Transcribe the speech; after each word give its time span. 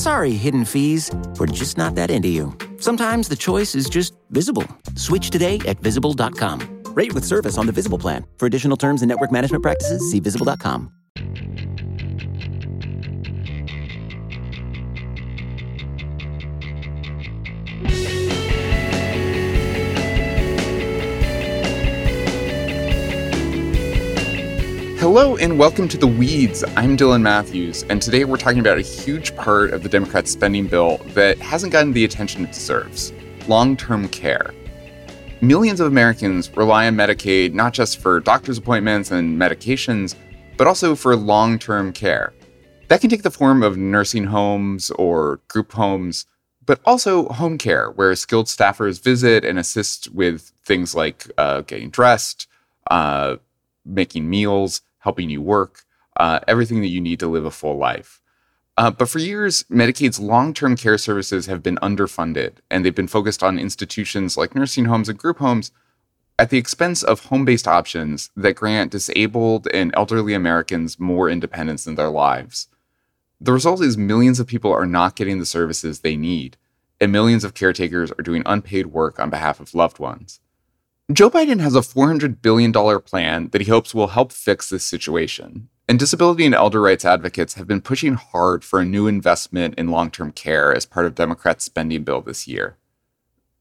Sorry, 0.00 0.32
hidden 0.32 0.64
fees. 0.64 1.10
We're 1.38 1.44
just 1.44 1.76
not 1.76 1.94
that 1.96 2.10
into 2.10 2.28
you. 2.28 2.56
Sometimes 2.78 3.28
the 3.28 3.36
choice 3.36 3.74
is 3.74 3.86
just 3.86 4.14
visible. 4.30 4.66
Switch 4.96 5.28
today 5.28 5.58
at 5.68 5.78
visible.com. 5.80 6.84
Rate 6.94 7.12
with 7.12 7.22
service 7.22 7.58
on 7.58 7.66
the 7.66 7.72
Visible 7.72 7.98
plan. 7.98 8.24
For 8.38 8.46
additional 8.46 8.78
terms 8.78 9.02
and 9.02 9.10
network 9.10 9.30
management 9.30 9.62
practices, 9.62 10.10
see 10.10 10.18
visible.com. 10.18 10.90
Hello 25.12 25.36
and 25.38 25.58
welcome 25.58 25.88
to 25.88 25.98
The 25.98 26.06
Weeds. 26.06 26.62
I'm 26.76 26.96
Dylan 26.96 27.20
Matthews, 27.20 27.82
and 27.90 28.00
today 28.00 28.24
we're 28.24 28.36
talking 28.36 28.60
about 28.60 28.78
a 28.78 28.80
huge 28.80 29.34
part 29.34 29.72
of 29.72 29.82
the 29.82 29.88
Democrats' 29.88 30.30
spending 30.30 30.68
bill 30.68 30.98
that 31.14 31.36
hasn't 31.38 31.72
gotten 31.72 31.92
the 31.92 32.04
attention 32.04 32.44
it 32.44 32.52
deserves 32.52 33.12
long 33.48 33.76
term 33.76 34.06
care. 34.06 34.54
Millions 35.40 35.80
of 35.80 35.88
Americans 35.88 36.48
rely 36.56 36.86
on 36.86 36.94
Medicaid 36.94 37.54
not 37.54 37.72
just 37.72 37.98
for 37.98 38.20
doctor's 38.20 38.58
appointments 38.58 39.10
and 39.10 39.36
medications, 39.36 40.14
but 40.56 40.68
also 40.68 40.94
for 40.94 41.16
long 41.16 41.58
term 41.58 41.92
care. 41.92 42.32
That 42.86 43.00
can 43.00 43.10
take 43.10 43.24
the 43.24 43.32
form 43.32 43.64
of 43.64 43.76
nursing 43.76 44.26
homes 44.26 44.92
or 44.92 45.40
group 45.48 45.72
homes, 45.72 46.26
but 46.64 46.78
also 46.84 47.26
home 47.30 47.58
care, 47.58 47.90
where 47.90 48.14
skilled 48.14 48.46
staffers 48.46 49.02
visit 49.02 49.44
and 49.44 49.58
assist 49.58 50.08
with 50.14 50.52
things 50.62 50.94
like 50.94 51.28
uh, 51.36 51.62
getting 51.62 51.90
dressed, 51.90 52.46
uh, 52.88 53.38
making 53.84 54.30
meals 54.30 54.82
helping 55.00 55.28
you 55.28 55.42
work, 55.42 55.84
uh, 56.16 56.40
everything 56.48 56.80
that 56.80 56.88
you 56.88 57.00
need 57.00 57.20
to 57.20 57.28
live 57.28 57.44
a 57.44 57.50
full 57.50 57.76
life. 57.76 58.20
Uh, 58.76 58.90
but 58.90 59.08
for 59.08 59.18
years, 59.18 59.64
Medicaid's 59.64 60.18
long 60.18 60.54
term 60.54 60.76
care 60.76 60.96
services 60.96 61.46
have 61.46 61.62
been 61.62 61.76
underfunded, 61.82 62.54
and 62.70 62.84
they've 62.84 62.94
been 62.94 63.08
focused 63.08 63.42
on 63.42 63.58
institutions 63.58 64.36
like 64.36 64.54
nursing 64.54 64.86
homes 64.86 65.08
and 65.08 65.18
group 65.18 65.38
homes 65.38 65.70
at 66.38 66.48
the 66.48 66.56
expense 66.56 67.02
of 67.02 67.26
home 67.26 67.44
based 67.44 67.68
options 67.68 68.30
that 68.34 68.54
grant 68.54 68.90
disabled 68.90 69.68
and 69.74 69.92
elderly 69.94 70.32
Americans 70.32 70.98
more 70.98 71.28
independence 71.28 71.86
in 71.86 71.96
their 71.96 72.08
lives. 72.08 72.68
The 73.38 73.52
result 73.52 73.82
is 73.82 73.98
millions 73.98 74.40
of 74.40 74.46
people 74.46 74.72
are 74.72 74.86
not 74.86 75.16
getting 75.16 75.38
the 75.38 75.46
services 75.46 76.00
they 76.00 76.16
need, 76.16 76.56
and 76.98 77.12
millions 77.12 77.44
of 77.44 77.52
caretakers 77.52 78.10
are 78.12 78.22
doing 78.22 78.42
unpaid 78.46 78.86
work 78.86 79.18
on 79.18 79.28
behalf 79.28 79.60
of 79.60 79.74
loved 79.74 79.98
ones. 79.98 80.40
Joe 81.12 81.28
Biden 81.28 81.58
has 81.58 81.74
a 81.74 81.80
$400 81.80 82.40
billion 82.40 82.72
plan 82.72 83.48
that 83.48 83.62
he 83.62 83.68
hopes 83.68 83.92
will 83.92 84.08
help 84.08 84.30
fix 84.30 84.68
this 84.68 84.84
situation. 84.84 85.68
And 85.88 85.98
disability 85.98 86.46
and 86.46 86.54
elder 86.54 86.80
rights 86.80 87.04
advocates 87.04 87.54
have 87.54 87.66
been 87.66 87.80
pushing 87.80 88.14
hard 88.14 88.62
for 88.62 88.78
a 88.78 88.84
new 88.84 89.08
investment 89.08 89.74
in 89.76 89.88
long 89.88 90.12
term 90.12 90.30
care 90.30 90.72
as 90.72 90.86
part 90.86 91.06
of 91.06 91.16
Democrats' 91.16 91.64
spending 91.64 92.04
bill 92.04 92.20
this 92.20 92.46
year. 92.46 92.76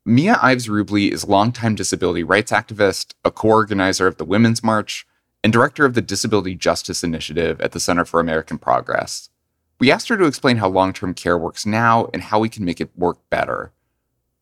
Mia 0.06 0.38
Ives 0.44 0.68
Rublee 0.68 1.12
is 1.12 1.28
longtime 1.28 1.74
disability 1.74 2.22
rights 2.22 2.52
activist, 2.52 3.16
a 3.26 3.32
co 3.32 3.48
organizer 3.48 4.06
of 4.06 4.18
the 4.18 4.26
Women's 4.26 4.64
March, 4.64 5.08
and 5.44 5.52
director 5.52 5.86
of 5.86 5.96
the 5.96 6.04
Disability 6.04 6.54
Justice 6.54 7.04
Initiative 7.04 7.60
at 7.62 7.72
the 7.72 7.80
Center 7.80 8.06
for 8.06 8.20
American 8.20 8.60
Progress. 8.60 9.30
We 9.80 9.92
asked 9.92 10.10
her 10.10 10.18
to 10.18 10.26
explain 10.26 10.58
how 10.58 10.70
long 10.70 10.94
term 10.94 11.16
care 11.16 11.38
works 11.38 11.66
now 11.66 12.10
and 12.14 12.22
how 12.22 12.38
we 12.38 12.50
can 12.50 12.64
make 12.64 12.80
it 12.80 12.96
work 12.96 13.18
better. 13.32 13.72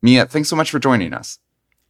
Mia, 0.02 0.26
thanks 0.26 0.50
so 0.50 0.56
much 0.56 0.70
for 0.70 0.78
joining 0.78 1.14
us. 1.14 1.38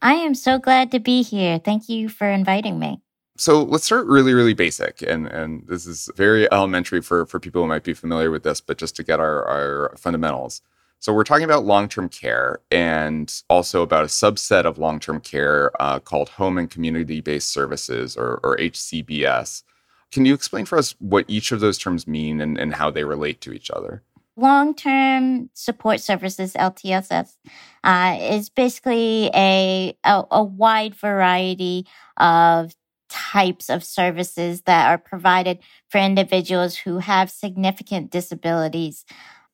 I 0.00 0.14
am 0.14 0.34
so 0.34 0.58
glad 0.58 0.90
to 0.92 1.00
be 1.00 1.22
here. 1.22 1.58
Thank 1.58 1.88
you 1.88 2.08
for 2.08 2.28
inviting 2.28 2.78
me. 2.78 3.02
So 3.36 3.62
let's 3.62 3.84
start 3.84 4.06
really, 4.06 4.34
really 4.34 4.54
basic. 4.54 5.02
And, 5.02 5.26
and 5.26 5.66
this 5.68 5.86
is 5.86 6.10
very 6.16 6.50
elementary 6.52 7.00
for, 7.00 7.24
for 7.26 7.38
people 7.38 7.62
who 7.62 7.68
might 7.68 7.84
be 7.84 7.94
familiar 7.94 8.30
with 8.30 8.42
this, 8.42 8.60
but 8.60 8.78
just 8.78 8.96
to 8.96 9.04
get 9.04 9.20
our, 9.20 9.44
our 9.44 9.96
fundamentals. 9.96 10.60
So 11.00 11.12
we're 11.12 11.24
talking 11.24 11.44
about 11.44 11.64
long-term 11.64 12.08
care 12.08 12.58
and 12.72 13.32
also 13.48 13.82
about 13.82 14.02
a 14.02 14.08
subset 14.08 14.64
of 14.64 14.78
long-term 14.78 15.20
care 15.20 15.70
uh, 15.80 16.00
called 16.00 16.30
home 16.30 16.58
and 16.58 16.68
community-based 16.68 17.48
services 17.48 18.16
or, 18.16 18.40
or 18.42 18.56
HCBS. 18.56 19.62
Can 20.10 20.24
you 20.24 20.34
explain 20.34 20.64
for 20.64 20.76
us 20.76 20.96
what 20.98 21.24
each 21.28 21.52
of 21.52 21.60
those 21.60 21.78
terms 21.78 22.08
mean 22.08 22.40
and, 22.40 22.58
and 22.58 22.74
how 22.74 22.90
they 22.90 23.04
relate 23.04 23.40
to 23.42 23.52
each 23.52 23.70
other? 23.70 24.02
Long 24.38 24.74
term 24.74 25.50
support 25.54 26.00
services, 26.00 26.54
LTSS, 26.54 27.36
uh, 27.84 28.16
is 28.20 28.48
basically 28.48 29.30
a, 29.34 29.96
a, 30.04 30.24
a 30.30 30.44
wide 30.44 30.94
variety 30.94 31.86
of 32.16 32.74
types 33.08 33.68
of 33.68 33.82
services 33.82 34.62
that 34.62 34.88
are 34.88 34.98
provided 34.98 35.58
for 35.88 35.98
individuals 35.98 36.76
who 36.76 36.98
have 36.98 37.30
significant 37.30 38.10
disabilities. 38.10 39.04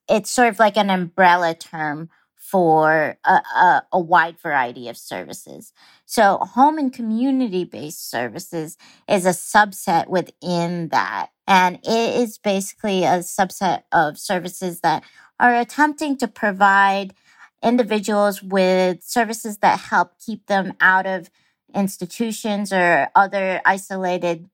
It's 0.08 0.30
sort 0.30 0.48
of 0.48 0.58
like 0.58 0.76
an 0.76 0.90
umbrella 0.90 1.54
term 1.54 2.10
for 2.54 3.18
a, 3.24 3.32
a, 3.32 3.82
a, 3.94 3.98
wide 3.98 4.38
variety 4.38 4.88
of 4.88 4.96
services. 4.96 5.72
So, 6.06 6.38
home 6.38 6.78
and 6.78 6.92
community 6.92 7.64
based 7.64 8.08
services 8.08 8.78
is 9.08 9.26
a 9.26 9.30
subset 9.30 10.06
within 10.06 10.90
that. 10.90 11.30
And 11.48 11.80
it 11.82 12.14
is 12.14 12.38
basically 12.38 13.02
a 13.02 13.24
subset 13.26 13.82
of 13.90 14.20
services 14.20 14.82
that 14.82 15.02
are 15.40 15.56
attempting 15.56 16.16
to 16.18 16.28
provide 16.28 17.14
individuals 17.60 18.40
with 18.40 19.02
services 19.02 19.58
that 19.58 19.80
help 19.80 20.12
keep 20.24 20.46
them 20.46 20.74
out 20.80 21.06
of 21.06 21.30
institutions 21.74 22.72
or 22.72 23.08
other 23.16 23.62
isolated 23.66 24.48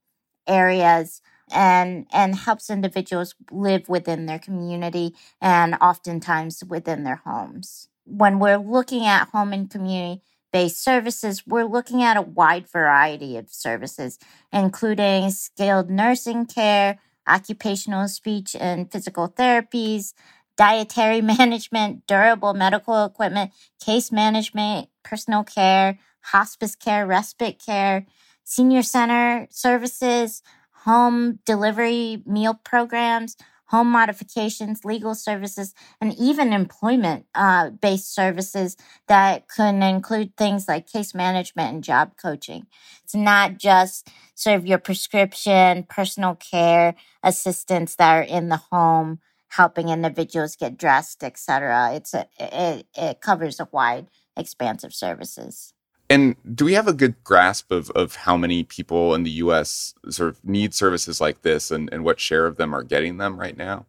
areas 0.46 1.20
and 1.52 2.06
and 2.14 2.34
helps 2.34 2.70
individuals 2.70 3.34
live 3.50 3.90
within 3.90 4.24
their 4.24 4.38
community 4.38 5.14
and 5.38 5.74
oftentimes 5.82 6.64
within 6.64 7.04
their 7.04 7.20
homes. 7.26 7.89
When 8.10 8.38
we're 8.40 8.58
looking 8.58 9.06
at 9.06 9.28
home 9.28 9.52
and 9.52 9.70
community 9.70 10.22
based 10.52 10.82
services, 10.82 11.46
we're 11.46 11.64
looking 11.64 12.02
at 12.02 12.16
a 12.16 12.22
wide 12.22 12.68
variety 12.68 13.36
of 13.36 13.50
services, 13.50 14.18
including 14.52 15.30
skilled 15.30 15.88
nursing 15.88 16.46
care, 16.46 16.98
occupational 17.28 18.08
speech 18.08 18.56
and 18.58 18.90
physical 18.90 19.28
therapies, 19.28 20.12
dietary 20.56 21.20
management, 21.36 22.06
durable 22.06 22.52
medical 22.52 23.04
equipment, 23.04 23.52
case 23.84 24.10
management, 24.10 24.88
personal 25.04 25.44
care, 25.44 25.98
hospice 26.22 26.74
care, 26.74 27.06
respite 27.06 27.62
care, 27.64 28.06
senior 28.44 28.82
center 28.82 29.46
services, 29.50 30.42
home 30.84 31.38
delivery 31.44 32.22
meal 32.26 32.54
programs, 32.64 33.36
home 33.70 33.88
modifications, 33.88 34.84
legal 34.84 35.14
services, 35.14 35.74
and 36.00 36.14
even 36.18 36.52
employment 36.52 37.26
uh, 37.34 37.70
based 37.70 38.12
services 38.12 38.76
that 39.06 39.48
can 39.48 39.82
include 39.82 40.36
things 40.36 40.66
like 40.68 40.90
case 40.90 41.14
management 41.14 41.74
and 41.74 41.84
job 41.84 42.12
coaching. 42.20 42.66
It's 43.04 43.14
not 43.14 43.58
just 43.58 44.08
sort 44.34 44.56
of 44.56 44.66
your 44.66 44.78
prescription, 44.78 45.84
personal 45.84 46.34
care 46.34 46.94
assistants 47.22 47.96
that 47.96 48.12
are 48.12 48.22
in 48.22 48.48
the 48.48 48.60
home 48.70 49.20
helping 49.50 49.88
individuals 49.88 50.56
get 50.56 50.78
dressed, 50.78 51.24
etc. 51.24 51.92
It's 51.94 52.14
a, 52.14 52.26
it, 52.38 52.86
it 52.96 53.20
covers 53.20 53.60
a 53.60 53.68
wide 53.72 54.08
expanse 54.36 54.84
of 54.84 54.94
services. 54.94 55.74
And 56.10 56.34
do 56.56 56.64
we 56.64 56.72
have 56.72 56.88
a 56.88 56.92
good 56.92 57.22
grasp 57.22 57.70
of, 57.70 57.88
of 57.90 58.16
how 58.16 58.36
many 58.36 58.64
people 58.64 59.14
in 59.14 59.22
the 59.22 59.30
US 59.30 59.94
sort 60.10 60.30
of 60.30 60.44
need 60.44 60.74
services 60.74 61.20
like 61.20 61.42
this 61.42 61.70
and, 61.70 61.88
and 61.92 62.04
what 62.04 62.18
share 62.18 62.46
of 62.46 62.56
them 62.56 62.74
are 62.74 62.82
getting 62.82 63.18
them 63.18 63.38
right 63.38 63.56
now? 63.56 63.86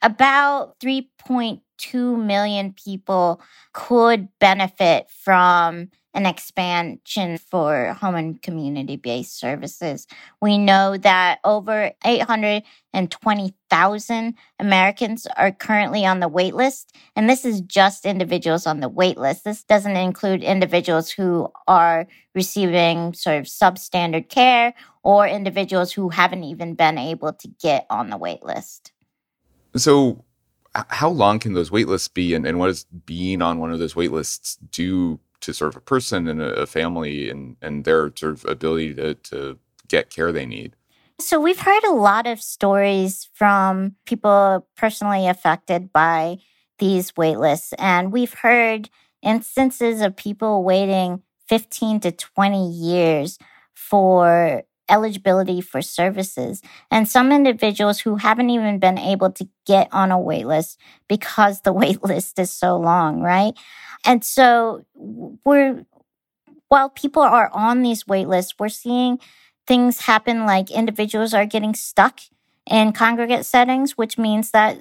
About 0.00 0.78
3.2 0.78 2.24
million 2.24 2.72
people 2.74 3.40
could 3.72 4.28
benefit 4.38 5.10
from 5.10 5.90
an 6.14 6.26
expansion 6.26 7.38
for 7.38 7.94
home 7.94 8.14
and 8.14 8.40
community 8.40 8.94
based 8.96 9.36
services. 9.38 10.06
We 10.40 10.58
know 10.58 10.96
that 10.98 11.40
over 11.44 11.90
820,000 12.04 14.34
Americans 14.60 15.26
are 15.36 15.50
currently 15.50 16.06
on 16.06 16.20
the 16.20 16.28
wait 16.28 16.54
list. 16.54 16.96
And 17.16 17.28
this 17.28 17.44
is 17.44 17.60
just 17.62 18.06
individuals 18.06 18.64
on 18.66 18.78
the 18.78 18.88
wait 18.88 19.18
list. 19.18 19.42
This 19.44 19.64
doesn't 19.64 19.96
include 19.96 20.44
individuals 20.44 21.10
who 21.10 21.50
are 21.66 22.06
receiving 22.34 23.12
sort 23.12 23.38
of 23.38 23.46
substandard 23.46 24.28
care 24.28 24.74
or 25.02 25.26
individuals 25.26 25.92
who 25.92 26.10
haven't 26.10 26.44
even 26.44 26.74
been 26.74 26.96
able 26.96 27.32
to 27.32 27.48
get 27.60 27.86
on 27.90 28.10
the 28.10 28.16
wait 28.16 28.44
list. 28.44 28.92
So, 29.76 30.24
how 30.88 31.08
long 31.08 31.38
can 31.38 31.52
those 31.52 31.70
wait 31.70 31.86
lists 31.86 32.08
be, 32.08 32.34
and, 32.34 32.44
and 32.44 32.58
what 32.58 32.66
does 32.66 32.84
being 32.84 33.42
on 33.42 33.58
one 33.58 33.72
of 33.72 33.78
those 33.78 33.94
wait 33.94 34.10
lists 34.10 34.58
do 34.72 35.20
to 35.44 35.54
sort 35.54 35.72
of 35.72 35.76
a 35.76 35.80
person 35.80 36.28
and 36.28 36.42
a, 36.42 36.66
family 36.66 37.30
and, 37.30 37.56
and 37.62 37.84
their 37.84 38.12
sort 38.16 38.32
of 38.32 38.44
ability 38.46 38.94
to, 38.94 39.14
to 39.14 39.58
get 39.88 40.10
care 40.10 40.32
they 40.32 40.46
need? 40.46 40.76
So, 41.20 41.40
we've 41.40 41.60
heard 41.60 41.84
a 41.84 41.92
lot 41.92 42.26
of 42.26 42.42
stories 42.42 43.28
from 43.34 43.94
people 44.04 44.66
personally 44.76 45.28
affected 45.28 45.92
by 45.92 46.38
these 46.78 47.16
wait 47.16 47.38
lists, 47.38 47.72
and 47.78 48.12
we've 48.12 48.34
heard 48.34 48.90
instances 49.22 50.00
of 50.00 50.16
people 50.16 50.64
waiting 50.64 51.22
15 51.48 52.00
to 52.00 52.12
20 52.12 52.70
years 52.70 53.38
for 53.74 54.64
eligibility 54.88 55.60
for 55.60 55.82
services. 55.82 56.62
And 56.90 57.08
some 57.08 57.32
individuals 57.32 58.00
who 58.00 58.16
haven't 58.16 58.50
even 58.50 58.78
been 58.78 58.98
able 58.98 59.30
to 59.32 59.48
get 59.66 59.88
on 59.92 60.10
a 60.10 60.18
wait 60.18 60.46
list 60.46 60.78
because 61.08 61.60
the 61.62 61.72
wait 61.82 62.02
list 62.02 62.38
is 62.38 62.50
so 62.50 62.76
long, 62.76 63.20
right? 63.20 63.54
And 64.04 64.24
so 64.24 64.84
we're, 64.94 65.84
while 66.68 66.90
people 66.90 67.22
are 67.22 67.50
on 67.52 67.82
these 67.82 68.06
wait 68.06 68.28
lists, 68.28 68.54
we're 68.58 68.68
seeing 68.68 69.18
things 69.66 70.00
happen 70.00 70.44
like 70.44 70.70
individuals 70.70 71.32
are 71.32 71.46
getting 71.46 71.74
stuck 71.74 72.20
in 72.70 72.92
congregate 72.92 73.46
settings, 73.46 73.96
which 73.96 74.18
means 74.18 74.50
that 74.50 74.78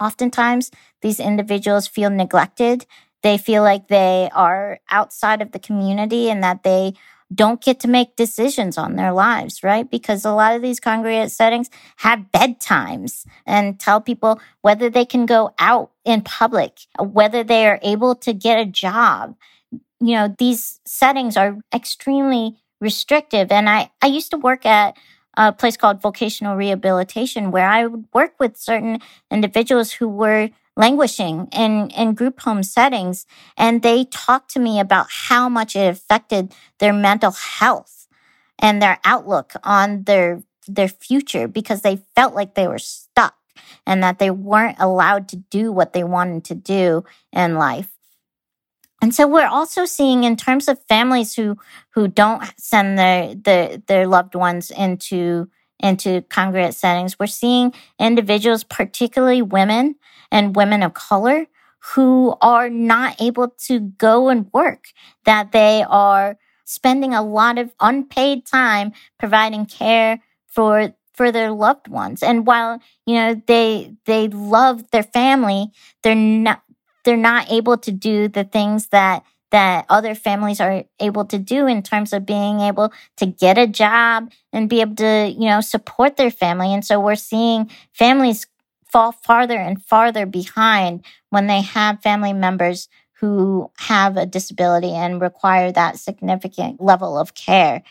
oftentimes 0.00 0.70
these 1.02 1.20
individuals 1.20 1.86
feel 1.86 2.10
neglected. 2.10 2.86
They 3.22 3.36
feel 3.36 3.62
like 3.62 3.88
they 3.88 4.30
are 4.32 4.78
outside 4.90 5.42
of 5.42 5.52
the 5.52 5.58
community 5.58 6.30
and 6.30 6.42
that 6.42 6.62
they 6.62 6.94
don't 7.34 7.62
get 7.62 7.80
to 7.80 7.88
make 7.88 8.16
decisions 8.16 8.78
on 8.78 8.96
their 8.96 9.12
lives, 9.12 9.62
right? 9.62 9.90
Because 9.90 10.24
a 10.24 10.32
lot 10.32 10.56
of 10.56 10.62
these 10.62 10.80
congregate 10.80 11.30
settings 11.30 11.68
have 11.96 12.26
bedtimes 12.32 13.26
and 13.46 13.78
tell 13.78 14.00
people 14.00 14.40
whether 14.62 14.88
they 14.88 15.04
can 15.04 15.26
go 15.26 15.50
out 15.58 15.90
in 16.04 16.22
public, 16.22 16.78
whether 16.98 17.44
they 17.44 17.66
are 17.66 17.78
able 17.82 18.14
to 18.14 18.32
get 18.32 18.58
a 18.58 18.64
job. 18.64 19.36
You 20.00 20.14
know, 20.14 20.34
these 20.38 20.80
settings 20.86 21.36
are 21.36 21.58
extremely 21.74 22.56
restrictive. 22.80 23.52
And 23.52 23.68
I, 23.68 23.90
I 24.00 24.06
used 24.06 24.30
to 24.30 24.38
work 24.38 24.64
at 24.64 24.96
a 25.36 25.52
place 25.52 25.76
called 25.76 26.00
vocational 26.00 26.56
rehabilitation 26.56 27.50
where 27.50 27.68
I 27.68 27.86
would 27.86 28.06
work 28.14 28.34
with 28.40 28.56
certain 28.56 29.00
individuals 29.30 29.92
who 29.92 30.08
were 30.08 30.50
languishing 30.78 31.48
in, 31.52 31.90
in 31.90 32.14
group 32.14 32.40
home 32.40 32.62
settings. 32.62 33.26
And 33.58 33.82
they 33.82 34.04
talked 34.04 34.52
to 34.52 34.60
me 34.60 34.80
about 34.80 35.08
how 35.10 35.48
much 35.50 35.76
it 35.76 35.88
affected 35.90 36.54
their 36.78 36.94
mental 36.94 37.32
health 37.32 38.06
and 38.58 38.80
their 38.80 38.98
outlook 39.04 39.52
on 39.64 40.04
their, 40.04 40.42
their 40.66 40.88
future 40.88 41.48
because 41.48 41.82
they 41.82 41.96
felt 42.14 42.34
like 42.34 42.54
they 42.54 42.68
were 42.68 42.78
stuck 42.78 43.34
and 43.86 44.02
that 44.02 44.20
they 44.20 44.30
weren't 44.30 44.78
allowed 44.78 45.28
to 45.28 45.36
do 45.36 45.72
what 45.72 45.92
they 45.92 46.04
wanted 46.04 46.44
to 46.44 46.54
do 46.54 47.04
in 47.32 47.56
life. 47.56 47.90
And 49.02 49.14
so 49.14 49.26
we're 49.28 49.46
also 49.46 49.84
seeing 49.84 50.24
in 50.24 50.36
terms 50.36 50.68
of 50.68 50.82
families 50.88 51.34
who 51.34 51.56
who 51.90 52.08
don't 52.08 52.42
send 52.58 52.98
their 52.98 53.34
their, 53.34 53.76
their 53.76 54.06
loved 54.08 54.34
ones 54.34 54.72
into 54.72 55.48
into 55.80 56.22
congregate 56.22 56.74
settings, 56.74 57.18
we're 57.18 57.26
seeing 57.26 57.72
individuals, 57.98 58.64
particularly 58.64 59.42
women, 59.42 59.96
and 60.30 60.56
women 60.56 60.82
of 60.82 60.94
color 60.94 61.46
who 61.94 62.36
are 62.40 62.68
not 62.68 63.20
able 63.20 63.48
to 63.66 63.80
go 63.80 64.28
and 64.28 64.50
work, 64.52 64.86
that 65.24 65.52
they 65.52 65.84
are 65.88 66.36
spending 66.64 67.14
a 67.14 67.22
lot 67.22 67.58
of 67.58 67.72
unpaid 67.80 68.44
time 68.44 68.92
providing 69.18 69.64
care 69.64 70.20
for 70.46 70.92
for 71.14 71.32
their 71.32 71.50
loved 71.50 71.88
ones. 71.88 72.22
And 72.22 72.46
while, 72.46 72.80
you 73.06 73.14
know, 73.14 73.42
they 73.46 73.96
they 74.04 74.28
love 74.28 74.90
their 74.90 75.02
family, 75.02 75.68
they're 76.02 76.14
not 76.14 76.62
they're 77.04 77.16
not 77.16 77.50
able 77.50 77.78
to 77.78 77.92
do 77.92 78.28
the 78.28 78.44
things 78.44 78.88
that 78.88 79.24
that 79.50 79.86
other 79.88 80.14
families 80.14 80.60
are 80.60 80.84
able 81.00 81.24
to 81.24 81.38
do 81.38 81.66
in 81.66 81.82
terms 81.82 82.12
of 82.12 82.26
being 82.26 82.60
able 82.60 82.92
to 83.16 83.26
get 83.26 83.56
a 83.56 83.66
job 83.66 84.30
and 84.52 84.68
be 84.68 84.80
able 84.80 84.96
to, 84.96 85.34
you 85.36 85.48
know, 85.48 85.60
support 85.60 86.16
their 86.16 86.30
family. 86.30 86.72
And 86.72 86.84
so 86.84 87.00
we're 87.00 87.14
seeing 87.14 87.70
families 87.92 88.46
fall 88.90 89.12
farther 89.12 89.58
and 89.58 89.82
farther 89.82 90.26
behind 90.26 91.04
when 91.30 91.46
they 91.46 91.62
have 91.62 92.02
family 92.02 92.32
members 92.32 92.88
who 93.20 93.70
have 93.76 94.16
a 94.16 94.26
disability 94.26 94.92
and 94.92 95.20
require 95.20 95.72
that 95.72 95.98
significant 95.98 96.80
level 96.80 97.18
of 97.18 97.34
care. 97.34 97.82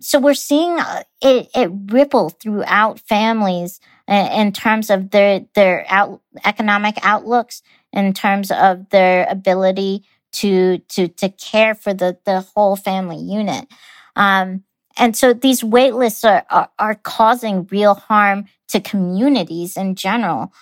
So 0.00 0.18
we're 0.18 0.34
seeing 0.34 0.78
uh, 0.78 1.02
it, 1.22 1.48
it 1.54 1.70
ripple 1.90 2.28
throughout 2.28 3.00
families 3.00 3.80
in 4.06 4.52
terms 4.52 4.90
of 4.90 5.10
their, 5.10 5.46
their 5.54 5.84
out, 5.88 6.20
economic 6.44 6.98
outlooks, 7.02 7.62
in 7.92 8.12
terms 8.12 8.50
of 8.50 8.88
their 8.90 9.26
ability 9.28 10.04
to, 10.32 10.78
to, 10.78 11.08
to 11.08 11.28
care 11.30 11.74
for 11.74 11.94
the, 11.94 12.18
the 12.24 12.40
whole 12.40 12.76
family 12.76 13.18
unit. 13.18 13.66
Um, 14.14 14.64
and 14.96 15.16
so 15.16 15.32
these 15.32 15.62
wait 15.62 15.94
lists 15.94 16.24
are, 16.24 16.44
are, 16.50 16.70
are 16.78 16.94
causing 16.94 17.66
real 17.70 17.94
harm 17.94 18.46
to 18.68 18.80
communities 18.80 19.76
in 19.76 19.94
general. 19.94 20.52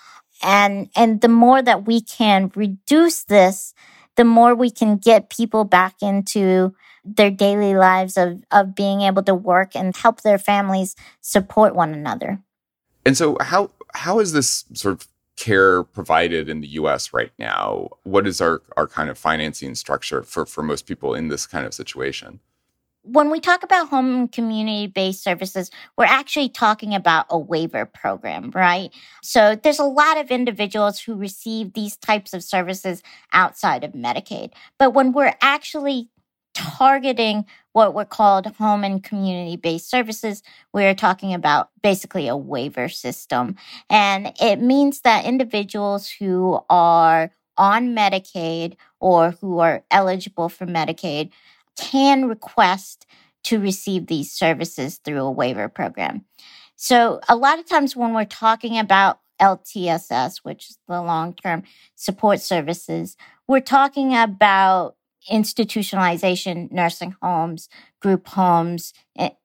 And, 0.43 0.89
and 0.95 1.21
the 1.21 1.29
more 1.29 1.61
that 1.61 1.85
we 1.85 2.01
can 2.01 2.51
reduce 2.55 3.23
this, 3.23 3.73
the 4.15 4.25
more 4.25 4.55
we 4.55 4.69
can 4.69 4.97
get 4.97 5.29
people 5.29 5.63
back 5.63 5.95
into 6.01 6.75
their 7.03 7.31
daily 7.31 7.75
lives 7.75 8.17
of, 8.17 8.43
of 8.51 8.75
being 8.75 9.01
able 9.01 9.23
to 9.23 9.35
work 9.35 9.75
and 9.75 9.95
help 9.95 10.21
their 10.21 10.37
families 10.37 10.95
support 11.21 11.75
one 11.75 11.93
another. 11.93 12.39
And 13.05 13.15
so 13.15 13.37
how 13.39 13.71
how 13.93 14.19
is 14.19 14.33
this 14.33 14.65
sort 14.73 14.95
of 14.95 15.07
care 15.35 15.83
provided 15.83 16.49
in 16.49 16.61
the 16.61 16.67
US 16.69 17.13
right 17.13 17.31
now? 17.37 17.89
What 18.03 18.27
is 18.27 18.41
our, 18.41 18.61
our 18.77 18.87
kind 18.87 19.09
of 19.09 19.17
financing 19.17 19.75
structure 19.75 20.23
for, 20.23 20.45
for 20.45 20.63
most 20.63 20.85
people 20.85 21.13
in 21.13 21.27
this 21.27 21.45
kind 21.45 21.65
of 21.65 21.73
situation? 21.73 22.39
when 23.05 23.29
we 23.29 23.39
talk 23.39 23.63
about 23.63 23.89
home 23.89 24.27
community 24.27 24.87
based 24.87 25.23
services, 25.23 25.69
we're 25.97 26.05
actually 26.05 26.49
talking 26.49 26.95
about 26.95 27.27
a 27.29 27.37
waiver 27.37 27.85
program, 27.85 28.51
right? 28.51 28.91
So 29.21 29.55
there's 29.55 29.79
a 29.79 29.83
lot 29.83 30.17
of 30.17 30.31
individuals 30.31 30.99
who 30.99 31.15
receive 31.15 31.73
these 31.73 31.95
types 31.97 32.33
of 32.33 32.43
services 32.43 33.03
outside 33.31 33.83
of 33.83 33.93
Medicaid. 33.93 34.53
But 34.79 34.93
when 34.93 35.13
we're 35.13 35.35
actually 35.41 36.09
targeting 36.55 37.45
what 37.75 37.93
we're 37.93 38.05
called 38.05 38.45
home 38.55 38.85
and 38.85 39.03
community 39.03 39.57
based 39.57 39.89
services, 39.89 40.41
we're 40.71 40.95
talking 40.95 41.33
about 41.33 41.71
basically 41.83 42.29
a 42.29 42.37
waiver 42.37 42.87
system. 42.87 43.57
And 43.89 44.31
it 44.39 44.61
means 44.61 45.01
that 45.01 45.25
individuals 45.25 46.09
who 46.09 46.61
are 46.69 47.31
on 47.57 47.93
Medicaid 47.93 48.77
or 49.01 49.31
who 49.41 49.59
are 49.59 49.83
eligible 49.91 50.47
for 50.47 50.65
Medicaid 50.65 51.31
can 51.75 52.29
request 52.29 53.05
to 53.43 53.59
receive 53.59 54.07
these 54.07 54.31
services 54.31 55.01
through 55.03 55.23
a 55.23 55.31
waiver 55.31 55.67
program. 55.67 56.23
So, 56.77 57.19
a 57.27 57.35
lot 57.35 57.59
of 57.59 57.67
times 57.67 57.93
when 57.93 58.13
we're 58.13 58.23
talking 58.23 58.79
about 58.79 59.19
LTSS, 59.41 60.37
which 60.43 60.69
is 60.69 60.79
the 60.87 61.01
long 61.01 61.33
term 61.33 61.63
support 61.95 62.39
services, 62.39 63.17
we're 63.49 63.59
talking 63.59 64.15
about 64.15 64.95
institutionalization, 65.31 66.71
nursing 66.71 67.15
homes, 67.21 67.69
group 67.99 68.27
homes, 68.27 68.93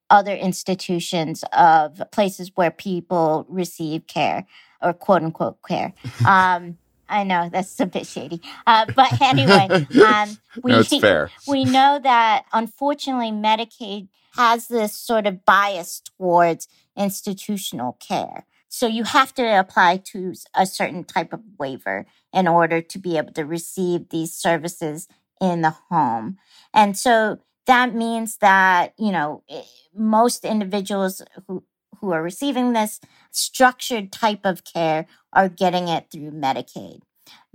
other 0.09 0.35
institutions 0.35 1.43
of 1.53 2.01
places 2.11 2.51
where 2.55 2.71
people 2.71 3.45
receive 3.49 4.05
care 4.07 4.45
or 4.81 4.93
quote 4.93 5.23
unquote 5.23 5.57
care. 5.67 5.93
Um, 6.25 6.77
I 7.09 7.25
know 7.25 7.49
that's 7.51 7.77
a 7.81 7.85
bit 7.85 8.07
shady. 8.07 8.41
Uh, 8.65 8.85
but 8.95 9.21
anyway, 9.21 9.67
um, 10.05 10.37
we, 10.63 10.71
no, 10.71 10.83
fair. 10.83 11.29
we 11.45 11.65
know 11.65 11.99
that 12.01 12.45
unfortunately 12.53 13.31
Medicaid 13.31 14.07
has 14.35 14.69
this 14.69 14.95
sort 14.95 15.27
of 15.27 15.43
bias 15.43 16.01
towards 16.17 16.69
institutional 16.95 17.97
care. 17.99 18.45
So 18.69 18.87
you 18.87 19.03
have 19.03 19.33
to 19.33 19.59
apply 19.59 19.97
to 20.11 20.33
a 20.55 20.65
certain 20.65 21.03
type 21.03 21.33
of 21.33 21.41
waiver 21.59 22.05
in 22.31 22.47
order 22.47 22.81
to 22.81 22.97
be 22.97 23.17
able 23.17 23.33
to 23.33 23.43
receive 23.43 24.07
these 24.07 24.33
services 24.33 25.09
in 25.41 25.61
the 25.61 25.75
home. 25.89 26.37
And 26.73 26.97
so 26.97 27.39
that 27.67 27.95
means 27.95 28.37
that, 28.37 28.93
you 28.97 29.11
know, 29.11 29.43
eh, 29.49 29.63
most 29.93 30.45
individuals 30.45 31.21
who, 31.47 31.63
who 31.99 32.11
are 32.11 32.23
receiving 32.23 32.73
this 32.73 32.99
structured 33.31 34.11
type 34.11 34.41
of 34.45 34.63
care 34.63 35.07
are 35.33 35.49
getting 35.49 35.87
it 35.87 36.07
through 36.11 36.31
Medicaid. 36.31 37.01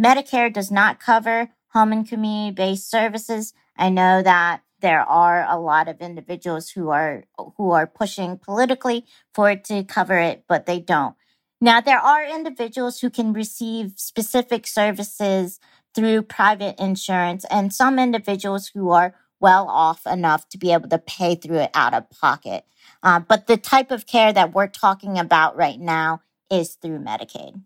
Medicare 0.01 0.53
does 0.53 0.71
not 0.71 1.01
cover 1.01 1.51
home 1.69 1.93
and 1.93 2.09
community 2.09 2.55
based 2.55 2.91
services 2.91 3.55
I 3.77 3.91
know 3.91 4.23
that 4.23 4.63
there 4.81 5.01
are 5.01 5.47
a 5.49 5.59
lot 5.59 5.89
of 5.89 6.01
individuals 6.01 6.71
who 6.71 6.91
are 6.91 7.25
who 7.57 7.71
are 7.71 7.87
pushing 7.87 8.39
politically 8.39 9.05
for 9.35 9.51
it 9.51 9.65
to 9.65 9.85
cover 9.85 10.19
it, 10.19 10.45
but 10.49 10.67
they 10.67 10.81
don't. 10.81 11.17
Now 11.61 11.81
there 11.81 11.99
are 11.99 12.25
individuals 12.25 13.01
who 13.01 13.11
can 13.11 13.33
receive 13.33 13.95
specific 13.97 14.67
services 14.67 15.59
through 15.97 16.23
private 16.23 16.79
insurance 16.79 17.47
and 17.51 17.73
some 17.73 17.99
individuals 17.99 18.71
who 18.75 18.91
are 18.91 19.15
well 19.41 19.67
off 19.69 20.07
enough 20.07 20.49
to 20.51 20.59
be 20.59 20.73
able 20.73 20.89
to 20.89 20.99
pay 20.99 21.35
through 21.35 21.59
it 21.59 21.71
out 21.75 21.95
of 21.95 22.09
pocket. 22.11 22.65
Uh, 23.03 23.19
but 23.19 23.47
the 23.47 23.57
type 23.57 23.91
of 23.91 24.07
care 24.07 24.33
that 24.33 24.55
we're 24.55 24.69
talking 24.69 25.19
about 25.19 25.57
right 25.57 25.81
now 25.81 26.21
is 26.51 26.75
through 26.75 26.99
Medicaid. 27.01 27.61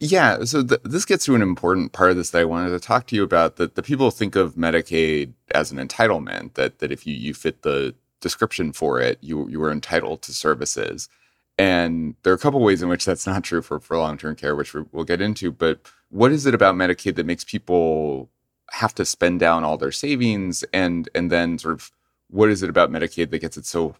Yeah, 0.00 0.44
so 0.44 0.64
th- 0.64 0.80
this 0.84 1.04
gets 1.04 1.24
to 1.26 1.34
an 1.34 1.42
important 1.42 1.92
part 1.92 2.10
of 2.10 2.16
this 2.16 2.30
that 2.30 2.40
I 2.40 2.44
wanted 2.44 2.70
to 2.70 2.80
talk 2.80 3.06
to 3.06 3.16
you 3.16 3.22
about. 3.22 3.56
That 3.56 3.74
the 3.74 3.82
people 3.82 4.10
think 4.10 4.36
of 4.36 4.54
Medicaid 4.54 5.32
as 5.54 5.70
an 5.70 5.78
entitlement. 5.78 6.54
That 6.54 6.80
that 6.80 6.92
if 6.92 7.06
you 7.06 7.14
you 7.14 7.32
fit 7.32 7.62
the 7.62 7.94
description 8.20 8.72
for 8.72 9.00
it, 9.00 9.18
you 9.22 9.48
you 9.48 9.62
are 9.62 9.70
entitled 9.70 10.22
to 10.22 10.34
services. 10.34 11.08
And 11.56 12.16
there 12.22 12.32
are 12.32 12.36
a 12.36 12.40
couple 12.40 12.60
ways 12.60 12.82
in 12.82 12.88
which 12.88 13.04
that's 13.04 13.26
not 13.26 13.44
true 13.44 13.62
for 13.62 13.78
for 13.78 13.96
long 13.96 14.18
term 14.18 14.34
care, 14.36 14.56
which 14.56 14.74
we'll 14.74 15.04
get 15.04 15.20
into. 15.20 15.52
But 15.52 15.80
what 16.14 16.30
is 16.30 16.46
it 16.46 16.54
about 16.54 16.76
Medicaid 16.76 17.16
that 17.16 17.26
makes 17.26 17.42
people 17.42 18.30
have 18.70 18.94
to 18.94 19.04
spend 19.04 19.40
down 19.40 19.64
all 19.64 19.76
their 19.76 19.90
savings, 19.90 20.62
and 20.72 21.08
and 21.12 21.30
then 21.30 21.58
sort 21.58 21.74
of 21.74 21.90
what 22.30 22.48
is 22.50 22.62
it 22.62 22.70
about 22.70 22.90
Medicaid 22.90 23.30
that 23.30 23.40
gets 23.40 23.56
it 23.56 23.66
so 23.66 23.96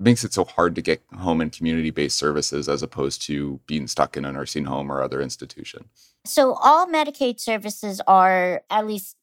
makes 0.00 0.24
it 0.24 0.32
so 0.32 0.44
hard 0.44 0.74
to 0.74 0.80
get 0.80 1.02
home 1.18 1.42
and 1.42 1.52
community 1.52 1.90
based 1.90 2.16
services 2.16 2.70
as 2.70 2.82
opposed 2.82 3.20
to 3.22 3.60
being 3.66 3.86
stuck 3.86 4.16
in 4.16 4.24
a 4.24 4.32
nursing 4.32 4.64
home 4.64 4.90
or 4.90 5.02
other 5.02 5.20
institution? 5.20 5.84
So, 6.24 6.54
all 6.54 6.86
Medicaid 6.86 7.38
services 7.38 8.00
are, 8.06 8.62
at 8.70 8.86
least 8.86 9.16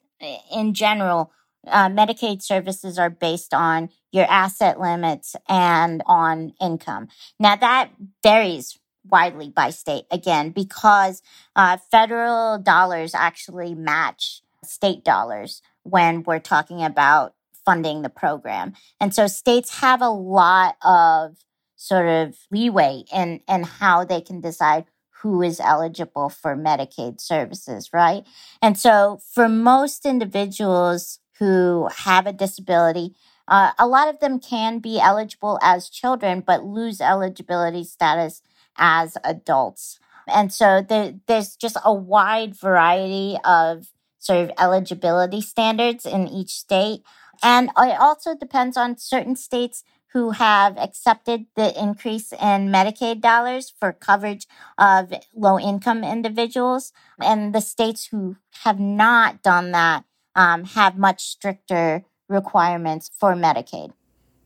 in 0.51 0.75
general, 0.75 1.31
uh, 1.65 1.89
Medicaid 1.89 2.43
services 2.43 2.99
are 2.99 3.09
based 3.09 3.55
on 3.55 3.89
your 4.11 4.25
asset 4.25 4.79
limits 4.79 5.35
and 5.49 6.03
on 6.05 6.53
income. 6.61 7.07
Now, 7.39 7.55
that 7.55 7.89
varies 8.21 8.77
widely 9.09 9.50
by 9.50 9.69
state, 9.69 10.05
again, 10.12 10.51
because 10.51 11.21
uh, 11.55 11.77
federal 11.91 12.57
dollars 12.57 13.13
actually 13.13 13.75
match 13.75 14.41
state 14.63 15.03
dollars 15.03 15.62
when 15.83 16.24
we're 16.24 16.39
talking 16.39 16.83
about 16.83 17.33
funding 17.65 18.01
the 18.01 18.09
program. 18.09 18.74
And 19.00 19.13
so 19.13 19.27
states 19.27 19.79
have 19.79 20.01
a 20.01 20.09
lot 20.09 20.75
of 20.83 21.38
sort 21.75 22.07
of 22.07 22.38
leeway 22.51 23.03
in, 23.13 23.41
in 23.47 23.63
how 23.63 24.05
they 24.05 24.21
can 24.21 24.41
decide 24.41 24.85
who 25.21 25.41
is 25.41 25.59
eligible 25.59 26.29
for 26.29 26.55
Medicaid 26.55 27.19
services, 27.19 27.91
right? 27.91 28.24
And 28.62 28.77
so 28.77 29.19
for 29.33 29.50
most 29.50 30.05
individuals 30.05 31.19
who 31.39 31.89
have 31.97 32.27
a 32.27 32.33
disability, 32.33 33.15
uh, 33.47 33.71
a 33.77 33.88
lot 33.88 34.07
of 34.07 34.19
them 34.19 34.39
can 34.39 34.79
be 34.79 35.00
eligible 35.00 35.59
as 35.62 35.89
children, 35.89 36.41
but 36.41 36.63
lose 36.63 37.01
eligibility 37.01 37.83
status 37.83 38.41
as 38.77 39.17
adults. 39.24 40.00
And 40.27 40.51
so 40.51 40.82
there, 40.82 41.13
there's 41.27 41.55
just 41.55 41.77
a 41.84 41.94
wide 41.94 42.55
variety 42.55 43.38
of 43.44 43.91
sort 44.20 44.39
of 44.39 44.51
eligibility 44.60 45.41
standards 45.41 46.05
in 46.05 46.27
each 46.27 46.51
state. 46.51 47.03
And 47.44 47.70
it 47.77 48.00
also 48.00 48.36
depends 48.36 48.77
on 48.77 48.98
certain 48.98 49.36
states 49.36 49.84
who 50.13 50.32
have 50.32 50.77
accepted 50.77 51.46
the 51.55 51.77
increase 51.79 52.32
in 52.32 52.70
Medicaid 52.70 53.20
dollars 53.20 53.74
for 53.77 53.91
coverage 53.91 54.48
of 54.77 55.13
low 55.36 55.60
income 55.60 56.03
individuals. 56.03 56.94
And 57.20 57.53
the 57.53 57.60
states 57.60 58.08
who 58.08 58.38
have 58.63 58.79
not 58.79 59.44
done 59.44 59.72
that 59.74 60.05
um, 60.34 60.63
have 60.63 60.98
much 60.98 61.24
stricter 61.24 62.05
requirements 62.29 63.12
for 63.20 63.36
Medicaid 63.36 63.91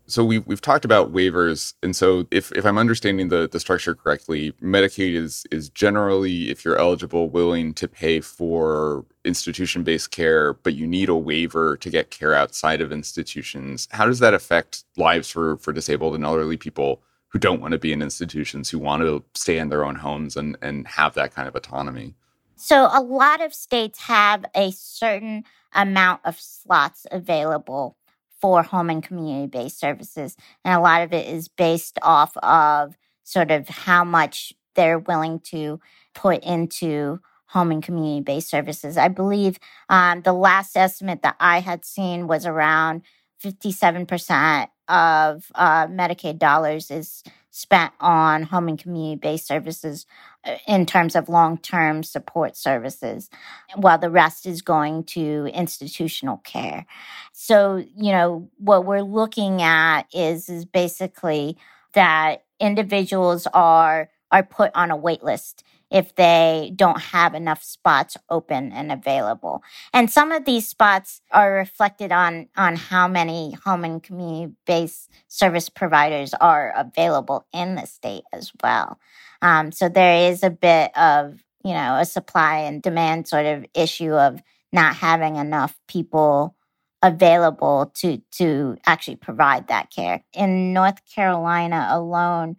so 0.09 0.25
we've 0.25 0.45
we've 0.47 0.61
talked 0.61 0.85
about 0.85 1.13
waivers, 1.13 1.73
and 1.83 1.95
so 1.95 2.27
if 2.31 2.51
if 2.53 2.65
I'm 2.65 2.77
understanding 2.77 3.29
the 3.29 3.47
the 3.47 3.59
structure 3.59 3.93
correctly, 3.93 4.51
Medicaid 4.53 5.13
is 5.13 5.45
is 5.51 5.69
generally, 5.69 6.49
if 6.49 6.65
you're 6.65 6.77
eligible, 6.77 7.29
willing 7.29 7.73
to 7.75 7.87
pay 7.87 8.19
for 8.19 9.05
institution 9.23 9.83
based 9.83 10.11
care, 10.11 10.53
but 10.53 10.73
you 10.73 10.87
need 10.87 11.09
a 11.09 11.15
waiver 11.15 11.77
to 11.77 11.89
get 11.89 12.09
care 12.09 12.33
outside 12.33 12.81
of 12.81 12.91
institutions. 12.91 13.87
How 13.91 14.05
does 14.05 14.19
that 14.19 14.33
affect 14.33 14.83
lives 14.97 15.29
for 15.29 15.57
for 15.57 15.71
disabled 15.71 16.15
and 16.15 16.25
elderly 16.25 16.57
people 16.57 17.03
who 17.27 17.37
don't 17.37 17.61
want 17.61 17.73
to 17.73 17.79
be 17.79 17.93
in 17.93 18.01
institutions, 18.01 18.69
who 18.69 18.79
want 18.79 19.03
to 19.03 19.23
stay 19.35 19.59
in 19.59 19.69
their 19.69 19.85
own 19.85 19.95
homes 19.95 20.35
and 20.35 20.57
and 20.61 20.87
have 20.87 21.13
that 21.13 21.33
kind 21.33 21.47
of 21.47 21.55
autonomy? 21.55 22.15
So 22.55 22.89
a 22.91 23.01
lot 23.01 23.41
of 23.41 23.53
states 23.53 23.99
have 23.99 24.43
a 24.55 24.71
certain 24.71 25.45
amount 25.73 26.21
of 26.25 26.39
slots 26.39 27.05
available 27.11 27.95
for 28.41 28.63
home 28.63 28.89
and 28.89 29.03
community 29.03 29.47
based 29.47 29.79
services. 29.79 30.35
And 30.63 30.73
a 30.73 30.81
lot 30.81 31.03
of 31.03 31.13
it 31.13 31.27
is 31.27 31.47
based 31.47 31.99
off 32.01 32.35
of 32.37 32.95
sort 33.23 33.51
of 33.51 33.67
how 33.69 34.03
much 34.03 34.53
they're 34.75 34.99
willing 34.99 35.39
to 35.39 35.79
put 36.15 36.43
into 36.43 37.19
home 37.47 37.71
and 37.71 37.83
community 37.83 38.21
based 38.21 38.49
services. 38.49 38.97
I 38.97 39.07
believe 39.07 39.59
um, 39.89 40.21
the 40.21 40.33
last 40.33 40.77
estimate 40.77 41.21
that 41.23 41.35
I 41.39 41.59
had 41.59 41.83
seen 41.83 42.27
was 42.27 42.45
around 42.45 43.01
57% 43.43 44.67
of 44.87 45.51
uh, 45.55 45.87
Medicaid 45.87 46.39
dollars 46.39 46.91
is 46.91 47.23
spent 47.59 47.93
on 47.99 48.43
home 48.43 48.67
and 48.69 48.79
community 48.79 49.19
based 49.19 49.45
services 49.45 50.05
uh, 50.45 50.55
in 50.67 50.85
terms 50.85 51.15
of 51.15 51.27
long 51.29 51.57
term 51.57 52.03
support 52.03 52.55
services, 52.55 53.29
while 53.75 53.97
the 53.97 54.09
rest 54.09 54.45
is 54.45 54.61
going 54.61 55.03
to 55.03 55.49
institutional 55.53 56.37
care. 56.37 56.85
So, 57.33 57.83
you 57.95 58.11
know, 58.11 58.49
what 58.57 58.85
we're 58.85 59.01
looking 59.01 59.61
at 59.61 60.03
is, 60.13 60.49
is 60.49 60.65
basically 60.65 61.57
that 61.93 62.43
individuals 62.59 63.47
are 63.53 64.09
are 64.31 64.43
put 64.43 64.71
on 64.75 64.91
a 64.91 64.95
wait 64.95 65.23
list 65.23 65.63
if 65.91 66.15
they 66.15 66.71
don't 66.75 66.99
have 66.99 67.33
enough 67.33 67.63
spots 67.63 68.15
open 68.29 68.71
and 68.71 68.91
available. 68.91 69.63
And 69.93 70.09
some 70.09 70.31
of 70.31 70.45
these 70.45 70.67
spots 70.67 71.21
are 71.31 71.53
reflected 71.53 72.11
on, 72.11 72.47
on 72.55 72.75
how 72.75 73.07
many 73.07 73.53
home 73.65 73.83
and 73.83 74.01
community 74.01 74.53
based 74.65 75.09
service 75.27 75.69
providers 75.69 76.33
are 76.39 76.73
available 76.75 77.45
in 77.53 77.75
the 77.75 77.85
state 77.85 78.23
as 78.33 78.51
well. 78.63 78.99
Um, 79.41 79.71
so 79.71 79.89
there 79.89 80.29
is 80.29 80.43
a 80.43 80.49
bit 80.49 80.95
of, 80.97 81.43
you 81.63 81.73
know, 81.73 81.95
a 81.95 82.05
supply 82.05 82.59
and 82.59 82.81
demand 82.81 83.27
sort 83.27 83.45
of 83.45 83.65
issue 83.73 84.13
of 84.13 84.41
not 84.71 84.95
having 84.95 85.37
enough 85.37 85.77
people 85.87 86.55
available 87.01 87.91
to 87.95 88.21
to 88.31 88.77
actually 88.85 89.15
provide 89.15 89.67
that 89.67 89.89
care. 89.89 90.23
In 90.33 90.73
North 90.73 90.99
Carolina 91.13 91.87
alone, 91.91 92.57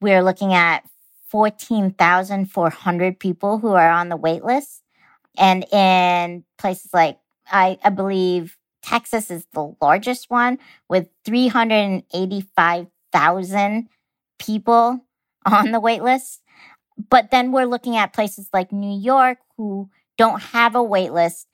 we're 0.00 0.22
looking 0.22 0.52
at 0.52 0.84
14,400 1.32 3.18
people 3.18 3.58
who 3.58 3.72
are 3.72 3.90
on 3.90 4.08
the 4.10 4.16
wait 4.16 4.44
list. 4.44 4.82
And 5.38 5.64
in 5.72 6.44
places 6.58 6.92
like, 6.92 7.18
I, 7.50 7.78
I 7.82 7.88
believe 7.88 8.58
Texas 8.82 9.30
is 9.30 9.46
the 9.54 9.74
largest 9.80 10.28
one 10.28 10.58
with 10.90 11.08
385,000 11.24 13.88
people 14.38 15.06
on 15.46 15.72
the 15.72 15.80
wait 15.80 16.02
list. 16.02 16.42
But 17.08 17.30
then 17.30 17.50
we're 17.50 17.64
looking 17.64 17.96
at 17.96 18.12
places 18.12 18.50
like 18.52 18.70
New 18.70 19.00
York 19.00 19.38
who 19.56 19.88
don't 20.18 20.42
have 20.42 20.74
a 20.74 20.82
wait 20.82 21.14
list 21.14 21.46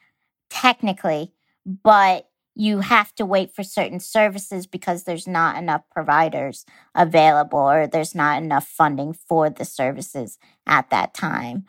technically, 0.50 1.32
but 1.64 2.27
you 2.58 2.80
have 2.80 3.14
to 3.14 3.24
wait 3.24 3.54
for 3.54 3.62
certain 3.62 4.00
services 4.00 4.66
because 4.66 5.04
there's 5.04 5.28
not 5.28 5.56
enough 5.56 5.82
providers 5.90 6.66
available 6.94 7.58
or 7.58 7.86
there's 7.86 8.16
not 8.16 8.42
enough 8.42 8.66
funding 8.66 9.12
for 9.12 9.48
the 9.48 9.64
services 9.64 10.38
at 10.66 10.90
that 10.90 11.14
time. 11.14 11.64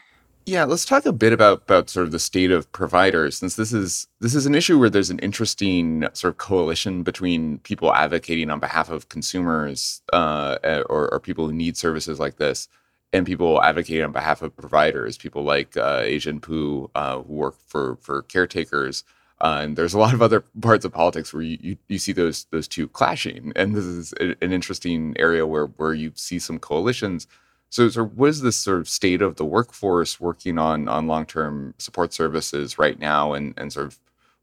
Yeah, 0.48 0.64
let's 0.64 0.86
talk 0.86 1.06
a 1.06 1.14
bit 1.14 1.32
about 1.32 1.62
about 1.62 1.92
sort 1.92 2.08
of 2.08 2.12
the 2.12 2.18
state 2.18 2.50
of 2.50 2.72
providers, 2.72 3.38
since 3.38 3.56
this 3.56 3.72
is 3.72 4.08
this 4.20 4.34
is 4.34 4.48
an 4.48 4.56
issue 4.56 4.80
where 4.80 4.90
there's 4.90 5.12
an 5.12 5.20
interesting 5.20 6.08
sort 6.14 6.34
of 6.34 6.38
coalition 6.40 7.04
between 7.04 7.60
people 7.60 7.94
advocating 7.94 8.50
on 8.50 8.60
behalf 8.60 8.90
of 8.90 9.10
consumers 9.10 10.02
uh, 10.12 10.58
eh, 10.64 10.82
or, 10.90 11.14
or, 11.14 11.20
people 11.20 11.46
who 11.46 11.54
need 11.54 11.78
services 11.78 12.20
like 12.20 12.38
this, 12.38 12.68
and 13.14 13.28
people 13.28 13.62
advocating 13.62 14.06
on 14.06 14.12
behalf 14.12 14.42
of 14.42 14.56
providers, 14.58 15.20
people 15.20 15.44
like 15.44 15.78
uh, 15.78 16.02
Ai-jen 16.04 16.40
Poo 16.40 16.90
uh, 16.96 17.22
who 17.22 17.34
work 17.34 17.56
for 17.68 17.98
for 17.98 18.24
caretakers. 18.24 19.04
Uh, 19.42 19.62
and 19.64 19.78
there's 19.78 19.94
a 19.94 20.00
lot 20.00 20.14
of 20.14 20.22
other 20.22 20.42
parts 20.62 20.84
of 20.84 20.92
politics 20.92 21.34
where 21.34 21.44
you, 21.44 21.58
you, 21.62 21.78
you, 21.88 21.98
see 21.98 22.12
those 22.12 22.46
those 22.52 22.68
two 22.68 22.90
clashing, 22.90 23.54
and 23.56 23.74
this 23.74 23.86
is 23.86 24.14
an 24.20 24.36
interesting 24.42 25.16
area 25.18 25.48
where 25.48 25.68
where 25.68 25.94
you 25.94 26.12
see 26.16 26.40
some 26.40 26.60
coalitions. 26.60 27.26
So, 27.70 27.88
so 27.88 28.04
what 28.04 28.30
is 28.30 28.42
this 28.42 28.58
sort 28.58 28.80
of 28.80 28.90
state 28.90 29.22
of 29.22 29.36
the 29.36 29.46
workforce 29.46 30.20
working 30.20 30.58
on 30.58 30.90
on 30.90 31.08
long 31.08 31.26
term 31.26 31.74
support 31.78 32.14
services 32.14 32.78
right 32.78 33.00
now, 33.00 33.32
and 33.34 33.54
and 33.56 33.72
sort 33.72 33.88
of 33.88 34.00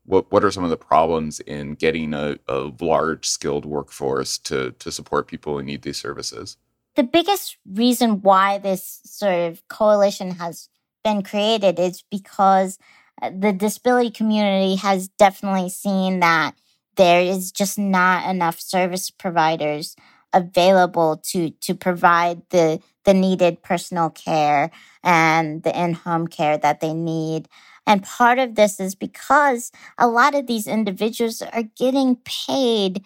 what 0.06 0.32
what 0.32 0.44
are 0.44 0.50
some 0.50 0.64
of 0.64 0.70
the 0.70 0.78
problems 0.78 1.40
in 1.40 1.74
getting 1.74 2.14
a, 2.14 2.38
a 2.48 2.72
large 2.80 3.28
skilled 3.28 3.66
workforce 3.66 4.38
to 4.38 4.70
to 4.78 4.90
support 4.90 5.26
people 5.26 5.58
who 5.58 5.62
need 5.62 5.82
these 5.82 5.98
services? 5.98 6.56
The 6.94 7.02
biggest 7.02 7.58
reason 7.70 8.22
why 8.22 8.56
this 8.56 9.00
sort 9.04 9.34
of 9.34 9.68
coalition 9.68 10.30
has 10.30 10.70
been 11.04 11.22
created 11.22 11.78
is 11.78 12.02
because 12.10 12.78
the 13.22 13.52
disability 13.52 14.10
community 14.10 14.76
has 14.76 15.08
definitely 15.08 15.68
seen 15.68 16.20
that 16.20 16.54
there 16.96 17.20
is 17.20 17.52
just 17.52 17.78
not 17.78 18.28
enough 18.28 18.60
service 18.60 19.10
providers 19.10 19.96
available 20.32 21.16
to 21.24 21.50
to 21.60 21.74
provide 21.74 22.42
the 22.50 22.80
the 23.04 23.14
needed 23.14 23.62
personal 23.62 24.10
care 24.10 24.70
and 25.02 25.62
the 25.62 25.80
in-home 25.80 26.26
care 26.26 26.58
that 26.58 26.80
they 26.80 26.92
need 26.92 27.48
and 27.86 28.02
part 28.02 28.38
of 28.38 28.56
this 28.56 28.80
is 28.80 28.94
because 28.94 29.70
a 29.96 30.08
lot 30.08 30.34
of 30.34 30.46
these 30.46 30.66
individuals 30.66 31.40
are 31.40 31.62
getting 31.62 32.16
paid 32.24 33.04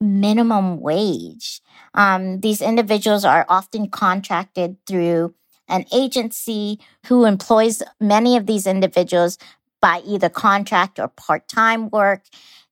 minimum 0.00 0.80
wage. 0.80 1.60
Um, 1.94 2.40
these 2.40 2.60
individuals 2.60 3.24
are 3.24 3.46
often 3.48 3.88
contracted 3.88 4.76
through 4.86 5.34
an 5.68 5.84
agency 5.92 6.78
who 7.06 7.24
employs 7.24 7.82
many 8.00 8.36
of 8.36 8.46
these 8.46 8.66
individuals 8.66 9.38
by 9.80 10.00
either 10.06 10.28
contract 10.28 10.98
or 10.98 11.08
part 11.08 11.48
time 11.48 11.90
work. 11.90 12.24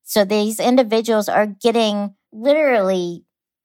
So 0.02 0.24
these 0.24 0.58
individuals 0.60 1.28
are 1.28 1.46
getting 1.46 2.14
literally 2.32 3.24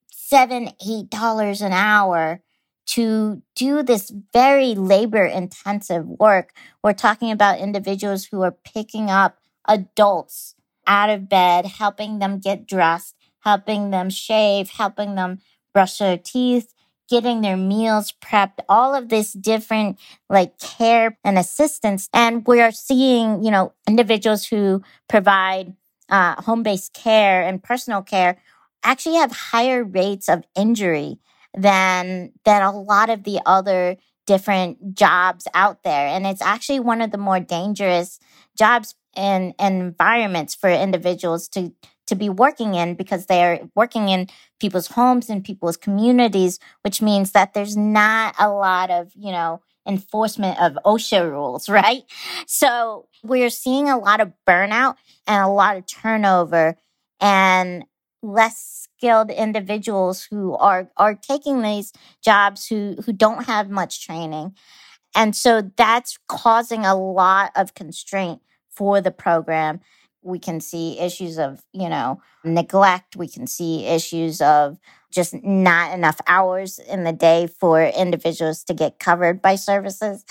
seven, 0.10 0.72
eight 0.88 1.10
dollars 1.10 1.62
an 1.62 1.74
hour 1.74 2.42
to 2.88 3.42
do 3.56 3.84
this 3.84 4.12
very 4.32 4.74
labor 4.76 5.26
intensive 5.26 6.06
work. 6.06 6.54
We're 6.84 6.94
talking 6.94 7.32
about 7.32 7.60
individuals 7.60 8.26
who 8.26 8.42
are 8.44 8.56
picking 8.64 9.10
up 9.10 9.38
adults 9.68 10.56
out 10.86 11.10
of 11.10 11.28
bed, 11.28 11.66
helping 11.66 12.20
them 12.20 12.40
get 12.40 12.66
dressed, 12.66 13.16
helping 13.42 13.90
them 13.92 14.10
shave, 14.10 14.70
helping 14.70 15.16
them 15.16 15.40
brush 15.74 15.98
their 15.98 16.18
teeth, 16.18 16.74
getting 17.10 17.42
their 17.42 17.58
meals 17.58 18.14
prepped, 18.24 18.60
all 18.68 18.94
of 18.94 19.10
this 19.10 19.34
different 19.34 20.00
like 20.30 20.58
care 20.60 21.18
and 21.24 21.38
assistance. 21.38 22.10
And 22.14 22.46
we 22.46 22.62
are 22.62 22.72
seeing, 22.72 23.44
you 23.44 23.52
know, 23.52 23.74
individuals 23.88 24.46
who 24.46 24.82
provide 25.08 25.74
uh, 26.10 26.42
home 26.42 26.64
based 26.64 26.94
care 26.94 27.42
and 27.42 27.62
personal 27.62 28.02
care 28.02 28.38
actually 28.84 29.16
have 29.16 29.32
higher 29.32 29.84
rates 29.84 30.30
of 30.30 30.44
injury 30.56 31.20
than 31.54 32.32
than 32.46 32.62
a 32.62 32.78
lot 32.80 33.10
of 33.10 33.24
the 33.24 33.40
other 33.46 33.98
different 34.26 34.94
jobs 34.94 35.48
out 35.54 35.84
there 35.84 36.08
and 36.08 36.28
it's 36.28 36.42
actually 36.42 36.80
one 36.80 37.02
of 37.02 37.12
the 37.12 37.18
more 37.18 37.40
dangerous 37.40 38.20
jobs 38.58 38.94
and, 39.16 39.54
and 39.58 39.82
environments 39.82 40.54
for 40.54 40.70
individuals 40.70 41.48
to 41.48 41.72
to 42.08 42.16
be 42.16 42.30
working 42.30 42.76
in 42.76 42.96
because 42.96 43.26
they're 43.26 43.60
working 43.76 44.10
in 44.10 44.28
people's 44.60 44.88
homes 44.88 45.30
and 45.30 45.44
people's 45.44 45.78
communities 45.78 46.60
which 46.84 47.02
means 47.02 47.32
that 47.32 47.54
there's 47.54 47.78
not 47.78 48.36
a 48.40 48.50
lot 48.50 48.90
of 48.90 49.12
you 49.16 49.32
know 49.32 49.62
enforcement 49.88 50.62
of 50.62 50.78
OSHA 50.86 51.32
rules, 51.32 51.70
right? 51.82 52.04
So 52.46 53.08
we're 53.24 53.50
seeing 53.50 53.90
a 53.90 53.98
lot 53.98 54.20
of 54.20 54.34
burnout 54.48 54.96
and 55.26 55.44
a 55.44 55.48
lot 55.48 55.78
of 55.78 55.86
turnover 55.88 56.76
and 57.20 57.86
less 58.22 58.88
skilled 58.98 59.30
individuals 59.30 60.28
who 60.30 60.56
are 60.56 60.90
are 60.98 61.16
taking 61.16 61.62
these 61.62 61.94
jobs 62.24 62.68
who 62.68 62.96
who 63.06 63.14
don't 63.14 63.46
have 63.46 63.70
much 63.70 64.04
training 64.04 64.56
and 65.16 65.36
so 65.36 65.62
that's 65.78 66.18
causing 66.28 66.84
a 66.84 66.96
lot 66.96 67.52
of 67.56 67.76
constraint 67.76 68.42
for 68.70 69.00
the 69.02 69.12
program 69.12 69.80
we 70.22 70.40
can 70.40 70.60
see 70.60 71.00
issues 71.00 71.38
of 71.38 71.64
you 71.74 71.90
know 71.90 72.22
neglect 72.44 73.16
we 73.16 73.28
can 73.28 73.48
see 73.48 73.86
issues 73.86 74.42
of 74.42 74.78
just 75.12 75.34
not 75.44 75.94
enough 75.94 76.20
hours 76.28 76.80
in 76.80 77.04
the 77.04 77.14
day 77.14 77.48
for 77.48 77.84
individuals 77.84 78.64
to 78.64 78.74
get 78.74 79.00
covered 79.00 79.42
by 79.42 79.56
services 79.56 80.26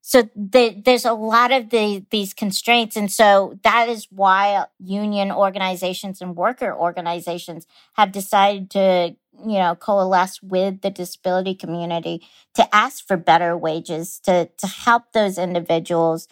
so 0.00 0.28
the, 0.34 0.80
there's 0.84 1.04
a 1.04 1.12
lot 1.12 1.52
of 1.52 1.70
the, 1.70 2.04
these 2.10 2.34
constraints. 2.34 2.96
And 2.96 3.10
so 3.10 3.58
that 3.62 3.88
is 3.88 4.08
why 4.10 4.64
union 4.80 5.30
organizations 5.30 6.20
and 6.20 6.34
worker 6.34 6.74
organizations 6.76 7.68
have 7.92 8.10
decided 8.10 8.68
to, 8.70 9.14
you 9.46 9.58
know, 9.58 9.76
coalesce 9.76 10.42
with 10.42 10.80
the 10.80 10.90
disability 10.90 11.54
community 11.54 12.26
to 12.54 12.74
ask 12.74 13.06
for 13.06 13.16
better 13.16 13.56
wages, 13.56 14.18
to, 14.24 14.50
to 14.58 14.66
help 14.66 15.12
those 15.12 15.38
individuals. 15.38 16.26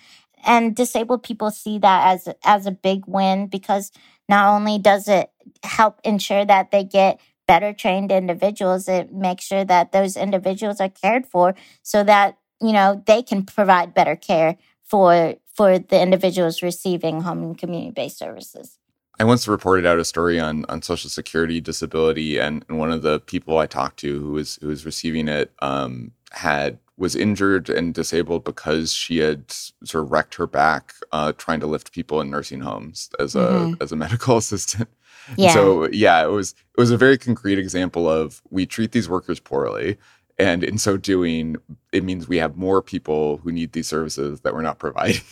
And 0.44 0.74
disabled 0.74 1.22
people 1.22 1.50
see 1.50 1.78
that 1.78 2.14
as, 2.14 2.28
as 2.44 2.66
a 2.66 2.70
big 2.70 3.04
win 3.06 3.46
because 3.46 3.92
not 4.28 4.54
only 4.54 4.78
does 4.78 5.08
it 5.08 5.30
help 5.62 6.00
ensure 6.04 6.44
that 6.44 6.70
they 6.70 6.84
get 6.84 7.20
better 7.46 7.72
trained 7.72 8.12
individuals, 8.12 8.88
it 8.88 9.12
makes 9.12 9.44
sure 9.44 9.64
that 9.64 9.92
those 9.92 10.16
individuals 10.16 10.80
are 10.80 10.88
cared 10.88 11.26
for 11.26 11.54
so 11.82 12.04
that 12.04 12.36
you 12.60 12.72
know, 12.72 13.02
they 13.06 13.22
can 13.22 13.44
provide 13.44 13.94
better 13.94 14.16
care 14.16 14.56
for 14.84 15.34
for 15.54 15.78
the 15.78 16.00
individuals 16.00 16.62
receiving 16.62 17.22
home 17.22 17.42
and 17.42 17.58
community 17.58 17.90
based 17.90 18.18
services. 18.18 18.78
I 19.18 19.24
once 19.24 19.46
reported 19.46 19.84
out 19.86 19.98
a 19.98 20.04
story 20.04 20.38
on 20.38 20.64
on 20.68 20.82
Social 20.82 21.10
Security 21.10 21.60
disability, 21.60 22.38
and, 22.38 22.64
and 22.68 22.78
one 22.78 22.92
of 22.92 23.02
the 23.02 23.20
people 23.20 23.58
I 23.58 23.66
talked 23.66 23.98
to 24.00 24.20
who 24.20 24.32
was 24.32 24.58
who 24.60 24.68
was 24.68 24.84
receiving 24.84 25.28
it 25.28 25.52
um, 25.60 26.12
had 26.32 26.78
was 27.00 27.16
injured 27.16 27.70
and 27.70 27.94
disabled 27.94 28.44
because 28.44 28.92
she 28.92 29.18
had 29.18 29.50
sort 29.50 30.04
of 30.04 30.10
wrecked 30.10 30.34
her 30.34 30.46
back 30.46 30.92
uh, 31.12 31.32
trying 31.38 31.58
to 31.58 31.66
lift 31.66 31.92
people 31.92 32.20
in 32.20 32.28
nursing 32.30 32.60
homes 32.60 33.08
as 33.18 33.34
a 33.34 33.38
mm-hmm. 33.38 33.82
as 33.82 33.90
a 33.90 33.96
medical 34.04 34.36
assistant. 34.36 34.88
Yeah. 35.36 35.54
So 35.54 35.88
yeah, 35.90 36.22
it 36.22 36.30
was 36.30 36.54
it 36.76 36.80
was 36.80 36.90
a 36.90 36.98
very 36.98 37.16
concrete 37.16 37.58
example 37.58 38.08
of 38.08 38.42
we 38.50 38.66
treat 38.66 38.92
these 38.92 39.08
workers 39.08 39.40
poorly 39.40 39.96
and 40.38 40.64
in 40.64 40.78
so 40.78 40.96
doing 40.96 41.56
it 41.92 42.04
means 42.04 42.28
we 42.28 42.38
have 42.38 42.56
more 42.56 42.80
people 42.82 43.38
who 43.38 43.52
need 43.52 43.72
these 43.72 43.88
services 43.88 44.40
that 44.40 44.54
we're 44.54 44.62
not 44.62 44.78
providing 44.78 45.20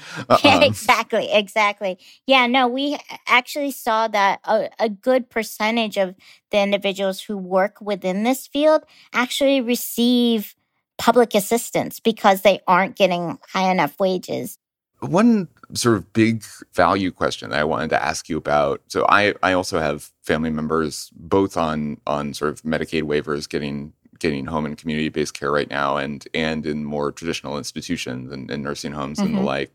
um, 0.28 0.62
exactly 0.62 1.32
exactly 1.32 1.98
yeah 2.26 2.46
no 2.46 2.68
we 2.68 2.98
actually 3.26 3.70
saw 3.70 4.06
that 4.06 4.38
a, 4.44 4.68
a, 4.78 4.90
good 4.90 5.30
percentage 5.30 5.96
of 5.96 6.14
the 6.50 6.58
individuals 6.58 7.22
who 7.22 7.36
work 7.36 7.80
within 7.80 8.22
this 8.22 8.46
field 8.46 8.84
actually 9.14 9.60
receive 9.62 10.54
public 11.00 11.34
assistance 11.34 11.98
because 11.98 12.42
they 12.42 12.60
aren't 12.68 12.94
getting 12.94 13.38
high 13.52 13.70
enough 13.70 13.98
wages 13.98 14.58
one 15.00 15.48
sort 15.74 15.96
of 15.96 16.12
big 16.12 16.44
value 16.74 17.10
question 17.10 17.50
that 17.50 17.58
I 17.58 17.64
wanted 17.64 17.90
to 17.90 18.02
ask 18.02 18.28
you 18.28 18.36
about. 18.36 18.82
So 18.88 19.06
I, 19.08 19.34
I 19.42 19.52
also 19.52 19.78
have 19.78 20.10
family 20.22 20.50
members 20.50 21.10
both 21.14 21.56
on 21.56 22.00
on 22.06 22.34
sort 22.34 22.52
of 22.52 22.62
Medicaid 22.62 23.04
waivers 23.04 23.48
getting 23.48 23.92
getting 24.18 24.46
home 24.46 24.66
and 24.66 24.76
community 24.76 25.08
based 25.08 25.34
care 25.34 25.50
right 25.50 25.70
now 25.70 25.96
and 25.96 26.26
and 26.34 26.66
in 26.66 26.84
more 26.84 27.10
traditional 27.10 27.56
institutions 27.56 28.30
and, 28.30 28.50
and 28.50 28.62
nursing 28.62 28.92
homes 28.92 29.18
mm-hmm. 29.18 29.26
and 29.26 29.34
the 29.34 29.38
mm-hmm. 29.38 29.46
like. 29.46 29.72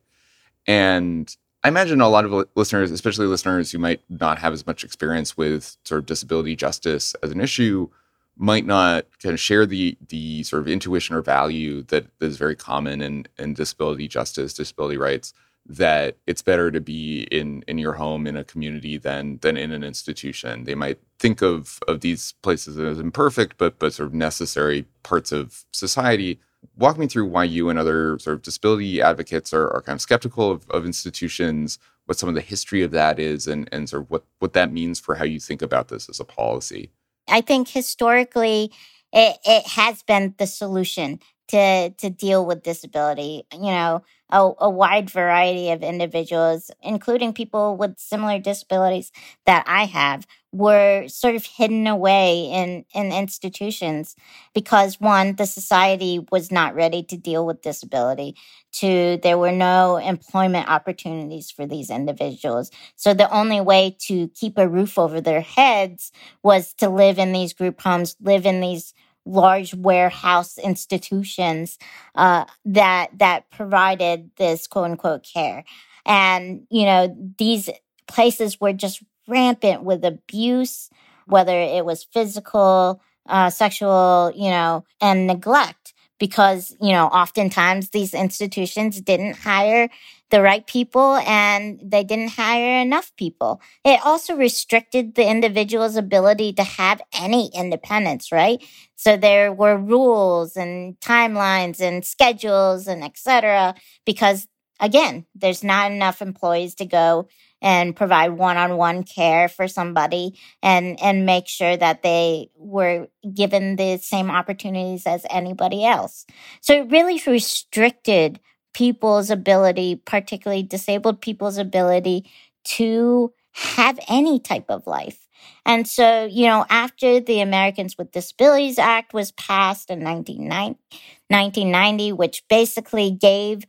And 0.68 1.36
I 1.64 1.70
imagine 1.70 2.02
a 2.02 2.10
lot 2.10 2.26
of 2.26 2.48
listeners, 2.56 2.92
especially 2.92 3.26
listeners 3.26 3.72
who 3.72 3.80
might 3.80 4.02
not 4.10 4.38
have 4.38 4.54
as 4.54 4.68
much 4.68 4.84
experience 4.84 5.36
with 5.36 5.78
sort 5.84 6.00
of 6.00 6.06
disability 6.06 6.56
justice 6.56 7.16
as 7.24 7.32
an 7.32 7.42
issue, 7.42 7.90
might 8.38 8.66
not 8.66 9.06
kind 9.22 9.34
of 9.34 9.40
share 9.40 9.66
the 9.66 9.98
the 10.10 10.44
sort 10.44 10.62
of 10.62 10.68
intuition 10.68 11.16
or 11.16 11.22
value 11.22 11.84
that, 11.84 12.06
is 12.22 12.38
very 12.38 12.56
common 12.56 13.02
in, 13.02 13.26
in 13.38 13.54
disability 13.54 14.08
justice, 14.08 14.54
disability 14.54 14.98
rights 14.98 15.34
that 15.68 16.16
it's 16.28 16.44
better 16.44 16.70
to 16.70 16.80
be 16.80 17.24
in 17.32 17.64
in 17.68 17.78
your 17.78 17.94
home 17.94 18.28
in 18.28 18.38
a 18.38 18.44
community 18.44 18.98
than 18.98 19.38
than 19.42 19.58
in 19.58 19.72
an 19.72 19.84
institution. 19.84 20.66
They 20.66 20.76
might 20.76 21.00
think 21.20 21.42
of 21.42 21.80
of 21.88 22.02
these 22.02 22.34
places 22.44 22.78
as 22.78 23.00
imperfect, 23.00 23.58
but 23.58 23.80
but 23.80 23.94
sort 23.94 24.08
of 24.08 24.14
necessary 24.14 24.86
parts 25.04 25.32
of 25.32 25.66
society. 25.72 26.40
Walk 26.78 26.98
me 26.98 27.08
through 27.08 27.28
why 27.28 27.44
you 27.44 27.70
and 27.70 27.78
other 27.80 28.18
sort 28.20 28.36
of 28.36 28.42
disability 28.42 29.02
advocates 29.02 29.54
are, 29.54 29.70
are 29.70 29.82
kind 29.82 29.98
of 29.98 30.02
skeptical 30.02 30.50
of, 30.52 30.68
of 30.72 30.86
institutions, 30.86 31.78
what 32.06 32.18
some 32.18 32.28
of 32.30 32.36
the 32.36 32.42
history 32.42 32.82
of 32.82 32.92
that 32.92 33.20
is, 33.20 33.48
and 33.48 33.70
and 33.72 33.90
sort 33.90 34.04
of 34.04 34.12
what 34.12 34.24
what 34.40 34.54
that 34.54 34.72
means 34.72 35.00
for 35.00 35.16
how 35.16 35.26
you 35.26 35.40
think 35.40 35.62
about 35.62 35.88
this 35.88 36.10
as 36.10 36.20
a 36.20 36.26
policy. 36.26 36.92
I 37.28 37.42
think 37.42 37.68
historically 37.68 38.72
it, 39.14 39.38
it 39.46 39.68
has 39.68 40.04
been 40.04 40.36
the 40.38 40.48
solution 40.48 41.20
to 41.50 41.90
to 41.92 42.10
deal 42.10 42.46
with 42.46 42.64
disability. 42.64 43.44
You 43.54 43.72
know, 43.72 44.04
a, 44.32 44.52
a, 44.60 44.70
wide 44.70 45.10
variety 45.10 45.70
of 45.72 45.84
individuals, 45.84 46.72
including 46.82 47.34
people 47.34 47.78
with 47.78 48.00
similar 48.00 48.40
disabilities 48.40 49.12
that 49.46 49.64
I 49.68 49.86
have, 49.86 50.26
were 50.56 51.08
sort 51.08 51.36
of 51.36 51.46
hidden 51.46 51.86
away 51.86 52.46
in 52.46 52.86
in 52.94 53.12
institutions 53.12 54.16
because 54.54 55.00
one, 55.02 55.36
the 55.36 55.46
society 55.46 56.26
was 56.32 56.52
not 56.52 56.76
ready 56.76 57.04
to 57.04 57.18
deal 57.18 57.46
with 57.46 57.62
disability. 57.62 58.36
Two, 58.72 59.20
there 59.22 59.38
were 59.38 59.52
no 59.52 59.98
employment 59.98 60.70
opportunities 60.70 61.52
for 61.52 61.66
these 61.66 61.90
individuals. 61.90 62.72
So 62.96 63.14
the 63.14 63.30
only 63.32 63.62
way 63.62 63.96
to 64.08 64.30
keep 64.30 64.58
a 64.58 64.68
roof 64.68 64.98
over 64.98 65.20
their 65.22 65.42
heads 65.42 66.12
was 66.44 66.74
to 66.76 66.90
live 66.90 67.20
in 67.20 67.34
these 67.34 67.54
group 67.54 67.82
homes, 67.82 68.16
live 68.22 68.46
in 68.46 68.62
these 68.62 68.94
large 69.26 69.74
warehouse 69.74 70.58
institutions 70.58 71.78
uh, 72.16 72.46
that 72.66 73.10
that 73.18 73.50
provided 73.50 74.30
this 74.38 74.68
quote 74.68 74.86
unquote 74.92 75.26
care, 75.34 75.64
and 76.06 76.66
you 76.70 76.86
know 76.86 77.16
these 77.38 77.70
places 78.08 78.60
were 78.62 78.74
just 78.74 79.02
rampant 79.28 79.84
with 79.84 80.04
abuse, 80.06 80.90
whether 81.28 81.60
it 81.60 81.86
was 81.86 82.04
physical, 82.04 83.02
uh, 83.28 83.50
sexual, 83.50 84.32
you 84.36 84.50
know, 84.50 84.86
and 85.02 85.28
neglect. 85.28 85.94
Because, 86.18 86.74
you 86.80 86.94
know, 86.94 87.08
oftentimes 87.08 87.90
these 87.90 88.14
institutions 88.14 89.02
didn't 89.02 89.36
hire 89.36 89.90
the 90.30 90.42
right 90.42 90.66
people 90.66 91.16
and 91.18 91.80
they 91.84 92.04
didn't 92.04 92.30
hire 92.30 92.82
enough 92.82 93.12
people. 93.18 93.62
It 93.84 94.00
also 94.04 94.36
restricted 94.36 95.16
the 95.16 95.30
individual's 95.30 95.98
ability 95.98 96.54
to 96.54 96.64
have 96.64 97.02
any 97.14 97.52
independence, 97.54 98.32
right? 98.32 98.64
So 98.96 99.18
there 99.18 99.52
were 99.52 99.78
rules 99.78 100.56
and 100.56 101.00
timelines 101.00 101.82
and 101.82 102.04
schedules 102.06 102.88
and 102.88 103.04
etc. 103.04 103.76
because 104.06 104.48
again, 104.80 105.26
there's 105.36 105.64
not 105.64 105.92
enough 105.92 106.22
employees 106.22 106.76
to 106.76 106.86
go 106.86 107.28
and 107.66 107.96
provide 107.96 108.30
one-on-one 108.30 109.04
care 109.04 109.50
for 109.50 109.68
somebody 109.68 110.38
and 110.62 111.02
and 111.02 111.26
make 111.26 111.48
sure 111.48 111.76
that 111.76 112.04
they 112.04 112.52
were 112.56 113.08
given 113.34 113.76
the 113.76 113.98
same 113.98 114.30
opportunities 114.30 115.08
as 115.08 115.26
anybody 115.32 115.84
else. 115.84 116.28
So 116.62 116.76
it 116.76 116.92
really 116.92 117.20
restricted 117.26 118.40
people's 118.76 119.32
ability, 119.32 119.96
particularly 119.96 120.62
disabled 120.62 121.22
people's 121.22 121.58
ability 121.58 122.30
to 122.66 123.34
have 123.54 124.00
any 124.08 124.40
type 124.40 124.66
of 124.70 124.86
life. 124.86 125.28
And 125.66 125.88
so, 125.88 126.26
you 126.26 126.46
know, 126.46 126.66
after 126.70 127.20
the 127.20 127.42
Americans 127.42 127.98
with 127.98 128.12
Disabilities 128.12 128.78
Act 128.78 129.14
was 129.14 129.32
passed 129.32 129.90
in 129.90 130.04
1990, 130.04 132.12
which 132.12 132.44
basically 132.48 133.10
gave 133.10 133.66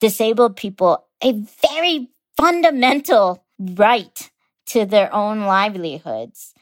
disabled 0.00 0.56
people 0.56 1.04
a 1.22 1.32
very 1.32 2.08
fundamental 2.38 3.44
right 3.58 4.30
to 4.66 4.86
their 4.86 5.12
own 5.12 5.40
livelihoods. 5.40 6.54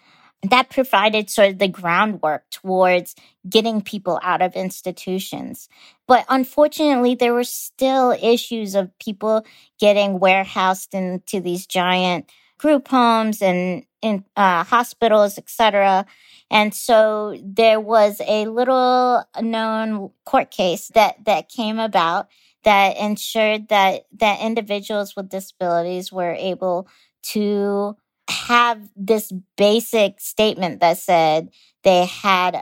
That 0.42 0.70
provided 0.70 1.28
sort 1.28 1.50
of 1.50 1.58
the 1.58 1.68
groundwork 1.68 2.44
towards 2.50 3.14
getting 3.48 3.82
people 3.82 4.20
out 4.22 4.42
of 4.42 4.54
institutions. 4.54 5.68
But 6.06 6.24
unfortunately, 6.28 7.14
there 7.14 7.34
were 7.34 7.44
still 7.44 8.12
issues 8.22 8.74
of 8.74 8.96
people 8.98 9.44
getting 9.80 10.20
warehoused 10.20 10.94
into 10.94 11.40
these 11.40 11.66
giant 11.66 12.30
group 12.58 12.88
homes 12.88 13.42
and 13.42 13.84
in 14.02 14.24
uh, 14.36 14.62
hospitals, 14.62 15.36
etc. 15.36 16.06
And 16.50 16.72
so 16.72 17.36
there 17.42 17.80
was 17.80 18.20
a 18.26 18.46
little 18.46 19.24
known 19.40 20.10
court 20.24 20.50
case 20.50 20.88
that 20.94 21.24
that 21.24 21.48
came 21.48 21.78
about 21.78 22.28
that 22.66 22.98
ensured 22.98 23.68
that 23.70 24.06
that 24.18 24.42
individuals 24.42 25.16
with 25.16 25.30
disabilities 25.30 26.12
were 26.12 26.34
able 26.34 26.88
to 27.24 27.96
have 28.30 28.90
this 28.96 29.32
basic 29.56 30.20
statement 30.20 30.80
that 30.80 30.98
said 30.98 31.50
they 31.84 32.06
had 32.06 32.60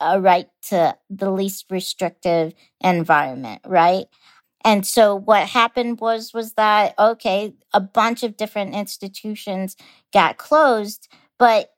a 0.00 0.20
right 0.20 0.48
to 0.70 0.96
the 1.10 1.30
least 1.30 1.66
restrictive 1.70 2.54
environment, 2.82 3.62
right? 3.66 4.06
And 4.64 4.86
so 4.86 5.14
what 5.16 5.48
happened 5.48 6.00
was 6.00 6.32
was 6.34 6.54
that 6.54 6.94
okay, 6.98 7.54
a 7.72 7.80
bunch 7.80 8.22
of 8.22 8.36
different 8.36 8.74
institutions 8.74 9.76
got 10.12 10.38
closed, 10.38 11.08
but 11.38 11.70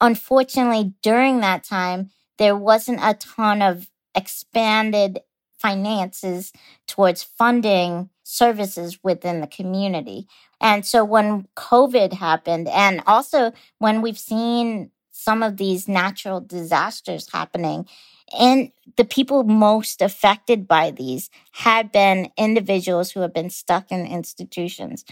unfortunately 0.00 0.94
during 1.02 1.40
that 1.40 1.64
time 1.64 2.10
there 2.38 2.56
wasn't 2.56 3.00
a 3.02 3.14
ton 3.14 3.62
of 3.62 3.90
expanded 4.14 5.20
finances 5.58 6.52
towards 6.86 7.22
funding 7.22 8.10
services 8.22 8.98
within 9.02 9.40
the 9.40 9.46
community. 9.46 10.26
And 10.60 10.84
so 10.84 11.04
when 11.04 11.46
COVID 11.56 12.12
happened, 12.12 12.68
and 12.68 13.02
also 13.06 13.52
when 13.78 14.02
we've 14.02 14.18
seen 14.18 14.90
some 15.10 15.42
of 15.42 15.56
these 15.56 15.88
natural 15.88 16.40
disasters 16.40 17.28
happening, 17.32 17.86
and 18.38 18.70
the 18.96 19.04
people 19.04 19.44
most 19.44 20.02
affected 20.02 20.68
by 20.68 20.90
these 20.90 21.30
had 21.52 21.90
been 21.90 22.30
individuals 22.36 23.10
who 23.10 23.20
have 23.20 23.32
been 23.32 23.50
stuck 23.50 23.90
in 23.90 24.06
institutions. 24.06 25.04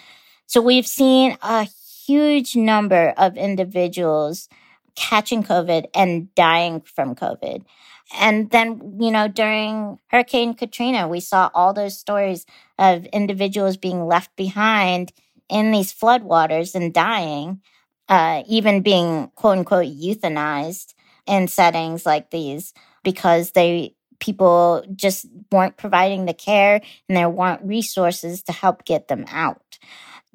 So 0.47 0.61
we've 0.61 0.87
seen 0.87 1.37
a 1.43 1.67
huge 2.07 2.55
number 2.55 3.15
of 3.17 3.37
individuals 3.37 4.49
catching 4.95 5.43
COVID 5.43 5.87
and 5.95 6.35
dying 6.35 6.81
from 6.83 7.15
COVID. 7.15 7.65
And 8.15 8.51
then, 8.51 8.99
you 9.01 9.11
know, 9.11 9.29
during 9.29 9.99
Hurricane 10.09 10.55
Katrina, 10.55 11.09
we 11.09 11.21
saw 11.21 11.51
all 11.55 11.73
those 11.73 11.99
stories 11.99 12.47
of 12.79 13.05
individuals 13.07 13.77
being 13.77 14.07
left 14.07 14.35
behind 14.37 15.13
in 15.49 15.73
these 15.73 15.93
floodwaters 15.93 16.75
and 16.75 16.95
dying, 16.95 17.61
uh, 18.09 18.43
even 18.49 18.83
being 18.83 19.31
quote 19.35 19.59
unquote 19.59 19.87
euthanized 19.87 20.95
in 21.27 21.49
settings 21.49 22.07
like 22.07 22.31
these 22.31 22.73
because 23.03 23.53
they 23.53 23.95
people 24.19 24.83
just 24.95 25.27
weren't 25.53 25.77
providing 25.77 26.25
the 26.25 26.33
care 26.33 26.81
and 27.09 27.17
there 27.17 27.29
weren't 27.29 27.63
resources 27.63 28.43
to 28.43 28.53
help 28.53 28.85
get 28.87 29.09
them 29.09 29.27
out. 29.29 29.79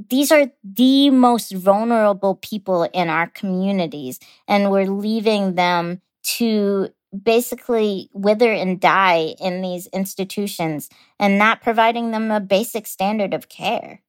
These 0.09 0.31
are 0.31 0.51
the 0.63 1.09
most 1.11 1.51
vulnerable 1.53 2.35
people 2.35 2.83
in 2.83 3.09
our 3.09 3.27
communities, 3.27 4.19
and 4.47 4.71
we're 4.71 4.87
leaving 4.89 5.55
them 5.55 6.01
to 6.37 6.89
basically 7.23 8.09
wither 8.13 8.51
and 8.51 8.79
die 8.79 9.35
in 9.39 9.61
these 9.61 9.87
institutions 9.87 10.89
and 11.19 11.37
not 11.37 11.61
providing 11.61 12.11
them 12.11 12.31
a 12.31 12.39
basic 12.39 12.87
standard 12.87 13.33
of 13.33 13.49
care. 13.49 14.01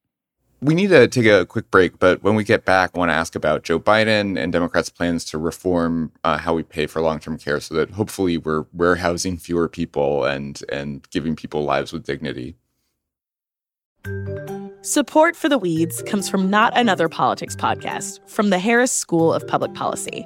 We 0.61 0.75
need 0.75 0.91
to 0.91 1.09
take 1.09 1.25
a 1.25 1.45
quick 1.45 1.69
break, 1.71 1.99
but 1.99 2.23
when 2.23 2.35
we 2.35 2.45
get 2.45 2.63
back, 2.63 2.91
I 2.95 2.99
want 2.99 3.09
to 3.09 3.15
ask 3.15 3.35
about 3.35 3.63
Joe 3.63 3.81
Biden 3.81 4.39
and 4.39 4.53
Democrats' 4.53 4.89
plans 4.89 5.25
to 5.25 5.37
reform 5.37 6.13
uh, 6.23 6.37
how 6.37 6.53
we 6.53 6.63
pay 6.63 6.87
for 6.87 7.01
long-term 7.01 7.37
care, 7.37 7.59
so 7.59 7.75
that 7.75 7.89
hopefully 7.89 8.37
we're 8.37 8.65
warehousing 8.71 9.37
fewer 9.37 9.67
people 9.67 10.23
and 10.23 10.61
and 10.69 11.05
giving 11.09 11.35
people 11.35 11.65
lives 11.65 11.91
with 11.91 12.05
dignity. 12.05 12.55
Support 14.83 15.35
for 15.35 15.49
the 15.49 15.57
Weeds 15.57 16.01
comes 16.03 16.29
from 16.29 16.49
Not 16.49 16.77
Another 16.77 17.09
Politics 17.09 17.57
podcast 17.57 18.19
from 18.29 18.49
the 18.49 18.59
Harris 18.59 18.93
School 18.93 19.33
of 19.33 19.45
Public 19.47 19.73
Policy. 19.73 20.25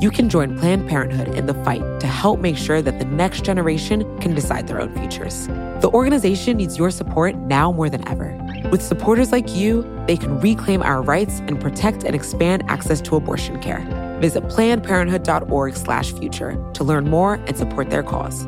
You 0.00 0.10
can 0.10 0.28
join 0.28 0.58
Planned 0.58 0.88
Parenthood 0.88 1.28
in 1.28 1.46
the 1.46 1.54
fight 1.64 1.82
to 2.00 2.06
help 2.06 2.40
make 2.40 2.56
sure 2.56 2.82
that 2.82 2.98
the 2.98 3.06
next 3.06 3.44
generation 3.44 4.18
can 4.18 4.34
decide 4.34 4.66
their 4.66 4.80
own 4.80 4.92
futures. 4.94 5.46
The 5.80 5.90
organization 5.92 6.56
needs 6.58 6.76
your 6.76 6.90
support 6.90 7.36
now 7.36 7.72
more 7.72 7.88
than 7.88 8.06
ever. 8.06 8.36
With 8.70 8.82
supporters 8.82 9.32
like 9.32 9.54
you, 9.54 9.82
they 10.06 10.16
can 10.16 10.38
reclaim 10.40 10.82
our 10.82 11.02
rights 11.02 11.40
and 11.40 11.60
protect 11.60 12.04
and 12.04 12.14
expand 12.14 12.62
access 12.68 13.00
to 13.02 13.16
abortion 13.16 13.60
care. 13.60 13.80
Visit 14.20 14.44
plannedparenthood.org/future 14.44 16.72
to 16.72 16.84
learn 16.84 17.08
more 17.08 17.34
and 17.46 17.56
support 17.56 17.90
their 17.90 18.02
cause. 18.02 18.46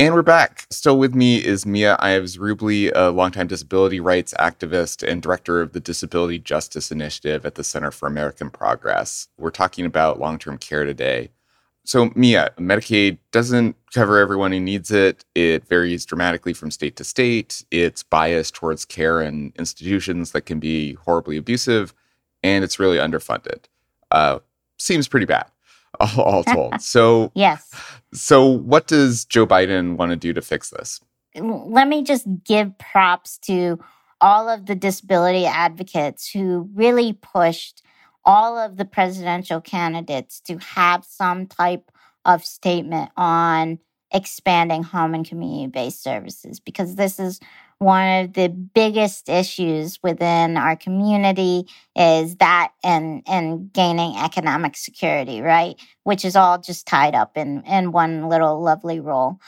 And 0.00 0.12
we're 0.12 0.22
back. 0.22 0.66
Still 0.70 0.98
with 0.98 1.14
me 1.14 1.36
is 1.36 1.64
Mia 1.64 1.96
Ives 2.00 2.36
Rublee, 2.36 2.90
a 2.96 3.10
longtime 3.10 3.46
disability 3.46 4.00
rights 4.00 4.34
activist 4.40 5.06
and 5.06 5.22
director 5.22 5.60
of 5.60 5.72
the 5.72 5.78
Disability 5.78 6.40
Justice 6.40 6.90
Initiative 6.90 7.46
at 7.46 7.54
the 7.54 7.62
Center 7.62 7.92
for 7.92 8.08
American 8.08 8.50
Progress. 8.50 9.28
We're 9.38 9.50
talking 9.50 9.86
about 9.86 10.18
long 10.18 10.40
term 10.40 10.58
care 10.58 10.84
today. 10.84 11.30
So, 11.84 12.10
Mia, 12.16 12.50
Medicaid 12.58 13.18
doesn't 13.30 13.76
cover 13.92 14.18
everyone 14.18 14.50
who 14.50 14.58
needs 14.58 14.90
it. 14.90 15.24
It 15.36 15.64
varies 15.68 16.04
dramatically 16.04 16.54
from 16.54 16.72
state 16.72 16.96
to 16.96 17.04
state. 17.04 17.64
It's 17.70 18.02
biased 18.02 18.54
towards 18.54 18.84
care 18.84 19.20
and 19.20 19.52
institutions 19.56 20.32
that 20.32 20.42
can 20.42 20.58
be 20.58 20.94
horribly 20.94 21.36
abusive, 21.36 21.94
and 22.42 22.64
it's 22.64 22.80
really 22.80 22.98
underfunded. 22.98 23.66
Uh, 24.10 24.40
seems 24.76 25.06
pretty 25.06 25.26
bad, 25.26 25.46
all, 26.00 26.20
all 26.20 26.44
told. 26.44 26.80
So, 26.80 27.32
yes. 27.34 27.70
So, 28.12 28.46
what 28.46 28.86
does 28.86 29.24
Joe 29.24 29.46
Biden 29.46 29.96
want 29.96 30.10
to 30.10 30.16
do 30.16 30.32
to 30.32 30.42
fix 30.42 30.70
this? 30.70 31.00
Let 31.36 31.88
me 31.88 32.02
just 32.02 32.26
give 32.44 32.76
props 32.78 33.38
to 33.38 33.78
all 34.20 34.48
of 34.48 34.66
the 34.66 34.74
disability 34.74 35.46
advocates 35.46 36.30
who 36.30 36.68
really 36.74 37.12
pushed 37.12 37.82
all 38.24 38.56
of 38.56 38.76
the 38.76 38.84
presidential 38.84 39.60
candidates 39.60 40.40
to 40.40 40.56
have 40.58 41.04
some 41.04 41.46
type 41.46 41.90
of 42.24 42.44
statement 42.44 43.10
on 43.16 43.78
expanding 44.12 44.82
home 44.82 45.14
and 45.14 45.28
community 45.28 45.66
based 45.66 46.02
services 46.02 46.60
because 46.60 46.94
this 46.94 47.18
is 47.18 47.40
one 47.78 48.24
of 48.24 48.32
the 48.34 48.48
biggest 48.48 49.28
issues 49.28 49.98
within 50.02 50.56
our 50.56 50.76
community 50.76 51.66
is 51.96 52.36
that 52.36 52.72
and 52.82 53.22
and 53.26 53.72
gaining 53.72 54.16
economic 54.16 54.76
security 54.76 55.40
right? 55.40 55.80
Which 56.04 56.24
is 56.24 56.36
all 56.36 56.58
just 56.58 56.86
tied 56.86 57.14
up 57.14 57.36
in 57.36 57.62
in 57.64 57.92
one 57.92 58.28
little 58.28 58.60
lovely 58.62 59.00
role. 59.00 59.38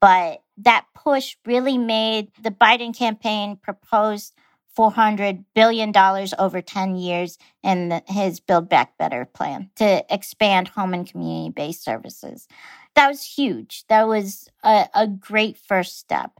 But 0.00 0.42
that 0.58 0.86
push 0.94 1.36
really 1.44 1.78
made 1.78 2.28
the 2.42 2.50
biden 2.50 2.96
campaign 2.96 3.56
proposed 3.56 4.32
$400 4.76 5.44
billion 5.54 5.92
over 6.38 6.60
10 6.60 6.96
years 6.96 7.38
in 7.62 7.88
the, 7.88 8.02
his 8.06 8.40
Build 8.40 8.68
Back 8.68 8.98
Better 8.98 9.24
plan 9.24 9.70
to 9.76 10.04
expand 10.10 10.68
home 10.68 10.94
and 10.94 11.10
community 11.10 11.50
based 11.50 11.82
services 11.82 12.46
that 12.96 13.08
was 13.08 13.22
huge. 13.22 13.84
That 13.88 14.08
was 14.08 14.48
a, 14.64 14.88
a, 14.94 15.06
great 15.06 15.58
first 15.58 15.98
step. 15.98 16.32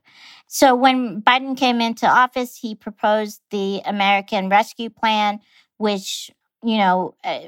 So 0.49 0.75
when 0.75 1.23
Biden 1.23 1.57
came 1.57 1.81
into 1.81 2.07
office, 2.07 2.57
he 2.57 2.75
proposed 2.75 3.43
the 3.51 3.83
American 3.85 4.49
Rescue 4.49 4.91
Plan, 4.91 5.41
which, 5.77 6.31
you 6.65 6.79
know, 6.79 7.15
uh, 7.23 7.41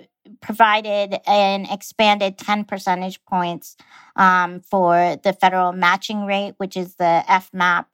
provided 0.42 1.18
an 1.26 1.64
expanded 1.64 2.36
10 2.36 2.64
percentage 2.66 3.24
points 3.24 3.76
um, 4.16 4.60
for 4.60 5.16
the 5.22 5.32
federal 5.32 5.72
matching 5.72 6.26
rate, 6.26 6.54
which 6.58 6.76
is 6.76 6.96
the 6.96 7.24
FMAP. 7.28 7.86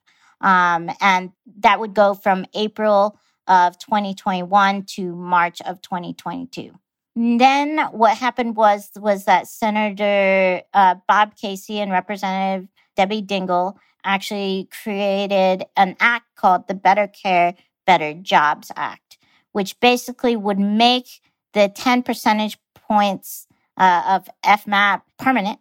Um, 0.44 0.90
and 1.00 1.32
that 1.60 1.80
would 1.80 1.94
go 1.94 2.14
from 2.14 2.44
April 2.54 3.18
of 3.48 3.78
2021 3.78 4.84
to 4.84 5.16
March 5.16 5.60
of 5.62 5.80
2022. 5.82 6.70
Then 7.16 7.78
what 7.92 8.16
happened 8.16 8.56
was 8.56 8.90
was 8.96 9.24
that 9.24 9.46
Senator 9.46 10.62
uh, 10.74 10.96
Bob 11.08 11.36
Casey 11.36 11.78
and 11.80 11.90
Representative 11.90 12.68
Debbie 12.96 13.22
Dingell 13.22 13.76
actually 14.04 14.68
created 14.82 15.64
an 15.76 15.96
act 16.00 16.26
called 16.36 16.68
the 16.68 16.74
Better 16.74 17.06
Care, 17.06 17.54
Better 17.86 18.14
Jobs 18.14 18.70
Act, 18.76 19.18
which 19.52 19.78
basically 19.80 20.36
would 20.36 20.58
make 20.58 21.20
the 21.54 21.72
10 21.74 22.02
percentage 22.02 22.58
points 22.74 23.46
uh, 23.78 24.02
of 24.06 24.28
FMAP 24.44 25.02
permanent. 25.18 25.60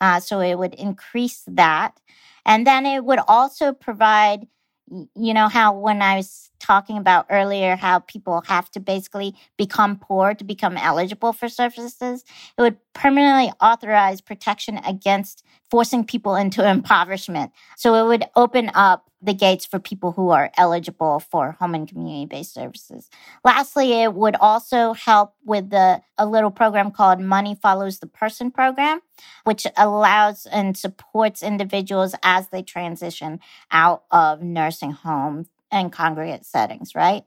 Uh, 0.00 0.20
so 0.20 0.40
it 0.40 0.58
would 0.58 0.74
increase 0.74 1.42
that. 1.46 2.00
And 2.44 2.66
then 2.66 2.86
it 2.86 3.04
would 3.04 3.20
also 3.28 3.72
provide 3.72 4.46
you 5.14 5.34
know 5.34 5.48
how 5.48 5.78
when 5.78 6.02
I 6.02 6.16
was 6.16 6.50
talking 6.62 6.96
about 6.96 7.26
earlier 7.28 7.76
how 7.76 7.98
people 7.98 8.42
have 8.46 8.70
to 8.70 8.80
basically 8.80 9.34
become 9.58 9.98
poor 9.98 10.32
to 10.32 10.44
become 10.44 10.76
eligible 10.76 11.32
for 11.32 11.48
services, 11.48 12.24
it 12.56 12.62
would 12.62 12.76
permanently 12.94 13.52
authorize 13.60 14.20
protection 14.20 14.78
against 14.78 15.44
forcing 15.70 16.04
people 16.04 16.36
into 16.36 16.66
impoverishment. 16.68 17.50
So 17.76 17.94
it 17.94 18.06
would 18.06 18.24
open 18.36 18.70
up 18.74 19.10
the 19.22 19.34
gates 19.34 19.64
for 19.64 19.78
people 19.78 20.12
who 20.12 20.30
are 20.30 20.50
eligible 20.56 21.20
for 21.20 21.52
home 21.52 21.74
and 21.74 21.88
community 21.88 22.26
based 22.26 22.52
services. 22.52 23.08
Lastly, 23.44 24.02
it 24.02 24.14
would 24.14 24.34
also 24.36 24.92
help 24.92 25.34
with 25.44 25.70
the 25.70 26.02
a 26.18 26.26
little 26.26 26.50
program 26.50 26.90
called 26.90 27.20
Money 27.20 27.54
Follows 27.54 28.00
the 28.00 28.06
Person 28.06 28.50
program, 28.50 29.00
which 29.44 29.66
allows 29.76 30.46
and 30.46 30.76
supports 30.76 31.42
individuals 31.42 32.14
as 32.22 32.48
they 32.48 32.62
transition 32.62 33.40
out 33.70 34.02
of 34.10 34.42
nursing 34.42 34.90
home 34.90 35.46
and 35.72 35.90
congregate 35.90 36.44
settings, 36.46 36.94
right? 36.94 37.24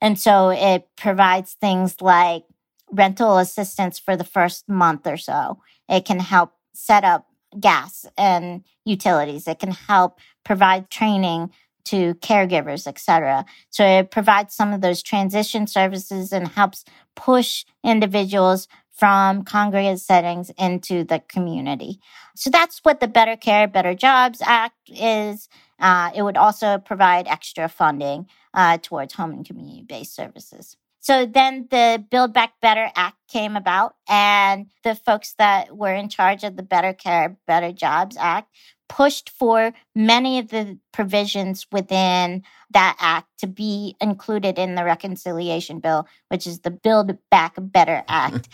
And 0.00 0.18
so 0.18 0.50
it 0.50 0.88
provides 0.96 1.54
things 1.54 2.00
like 2.00 2.44
rental 2.90 3.38
assistance 3.38 3.98
for 3.98 4.16
the 4.16 4.24
first 4.24 4.68
month 4.68 5.06
or 5.06 5.16
so. 5.16 5.60
It 5.88 6.04
can 6.04 6.20
help 6.20 6.52
set 6.72 7.02
up 7.02 7.26
gas 7.58 8.06
and 8.16 8.62
utilities. 8.84 9.48
It 9.48 9.58
can 9.58 9.72
help 9.72 10.20
provide 10.44 10.90
training 10.90 11.50
to 11.86 12.14
caregivers, 12.16 12.86
etc. 12.86 13.46
So 13.70 13.84
it 13.84 14.10
provides 14.10 14.54
some 14.54 14.72
of 14.72 14.82
those 14.82 15.02
transition 15.02 15.66
services 15.66 16.32
and 16.32 16.46
helps 16.46 16.84
push 17.16 17.64
individuals 17.82 18.68
from 18.92 19.44
congregate 19.44 20.00
settings 20.00 20.50
into 20.58 21.04
the 21.04 21.20
community. 21.20 22.00
So 22.36 22.50
that's 22.50 22.80
what 22.82 23.00
the 23.00 23.08
Better 23.08 23.36
Care, 23.36 23.68
Better 23.68 23.94
Jobs 23.94 24.42
Act 24.44 24.76
is. 24.88 25.48
Uh, 25.78 26.10
it 26.14 26.22
would 26.22 26.36
also 26.36 26.78
provide 26.78 27.26
extra 27.28 27.68
funding 27.68 28.26
uh, 28.54 28.78
towards 28.78 29.14
home 29.14 29.32
and 29.32 29.46
community 29.46 29.82
based 29.82 30.14
services. 30.14 30.76
So 31.00 31.26
then 31.26 31.68
the 31.70 32.04
Build 32.10 32.32
Back 32.32 32.54
Better 32.60 32.90
Act 32.94 33.16
came 33.28 33.56
about, 33.56 33.94
and 34.08 34.66
the 34.82 34.94
folks 34.94 35.34
that 35.38 35.76
were 35.76 35.94
in 35.94 36.08
charge 36.08 36.44
of 36.44 36.56
the 36.56 36.62
Better 36.62 36.92
Care, 36.92 37.38
Better 37.46 37.72
Jobs 37.72 38.16
Act 38.18 38.52
pushed 38.88 39.30
for 39.30 39.72
many 39.94 40.38
of 40.38 40.48
the 40.48 40.78
provisions 40.92 41.66
within 41.70 42.42
that 42.70 42.96
act 42.98 43.28
to 43.38 43.46
be 43.46 43.96
included 44.00 44.58
in 44.58 44.74
the 44.74 44.84
reconciliation 44.84 45.78
bill, 45.78 46.06
which 46.28 46.46
is 46.46 46.60
the 46.60 46.70
Build 46.70 47.16
Back 47.30 47.54
Better 47.58 48.02
Act. 48.08 48.48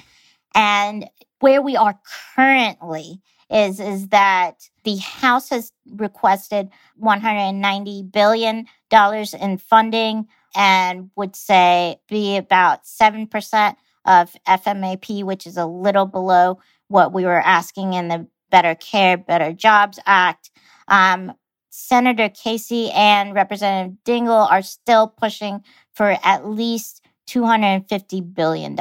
and 0.54 1.08
where 1.40 1.62
we 1.62 1.76
are 1.76 1.98
currently 2.34 3.20
is 3.50 3.80
is 3.80 4.08
that 4.08 4.68
the 4.84 4.96
House 4.96 5.50
has 5.50 5.72
requested 5.90 6.70
190 6.96 8.02
billion 8.04 8.66
dollars 8.90 9.34
in 9.34 9.58
funding 9.58 10.26
and 10.54 11.10
would 11.16 11.34
say 11.34 11.96
be 12.08 12.36
about 12.36 12.84
7% 12.84 13.76
of 14.04 14.36
FMAP, 14.46 15.24
which 15.24 15.46
is 15.46 15.56
a 15.56 15.66
little 15.66 16.06
below 16.06 16.60
what 16.88 17.12
we 17.12 17.24
were 17.24 17.40
asking 17.40 17.94
in 17.94 18.08
the 18.08 18.26
Better 18.50 18.74
Care, 18.74 19.16
Better 19.16 19.52
Jobs 19.52 19.98
Act. 20.06 20.50
Um, 20.88 21.32
Senator 21.70 22.28
Casey 22.28 22.90
and 22.92 23.34
Representative 23.34 23.96
Dingell 24.04 24.48
are 24.48 24.62
still 24.62 25.08
pushing 25.08 25.64
for 25.92 26.16
at 26.22 26.48
least 26.48 27.04
$250 27.28 28.32
billion. 28.32 28.78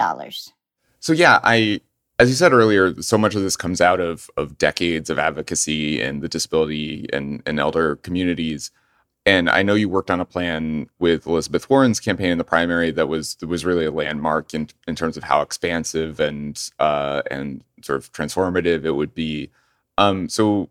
So, 0.99 1.13
yeah, 1.13 1.39
I, 1.43 1.81
as 2.19 2.29
you 2.29 2.35
said 2.35 2.53
earlier, 2.53 3.01
so 3.01 3.17
much 3.17 3.35
of 3.35 3.41
this 3.41 3.55
comes 3.55 3.81
out 3.81 3.99
of, 3.99 4.29
of 4.37 4.57
decades 4.57 5.09
of 5.09 5.19
advocacy 5.19 6.01
in 6.01 6.19
the 6.19 6.29
disability 6.29 7.07
and, 7.11 7.41
and 7.45 7.59
elder 7.59 7.95
communities 7.97 8.71
and 9.25 9.49
I 9.49 9.63
know 9.63 9.73
you 9.73 9.87
worked 9.87 10.11
on 10.11 10.19
a 10.19 10.25
plan 10.25 10.89
with 10.99 11.25
Elizabeth 11.25 11.69
Warren's 11.69 11.99
campaign 11.99 12.31
in 12.31 12.37
the 12.37 12.43
primary 12.43 12.91
that 12.91 13.07
was 13.07 13.35
that 13.35 13.47
was 13.47 13.63
really 13.63 13.85
a 13.85 13.91
landmark 13.91 14.53
in 14.53 14.69
in 14.87 14.95
terms 14.95 15.15
of 15.15 15.23
how 15.23 15.41
expansive 15.41 16.19
and 16.19 16.61
uh, 16.79 17.21
and 17.31 17.63
sort 17.81 17.99
of 17.99 18.11
transformative 18.11 18.83
it 18.83 18.91
would 18.91 19.15
be. 19.15 19.49
Um, 19.97 20.27
so, 20.27 20.69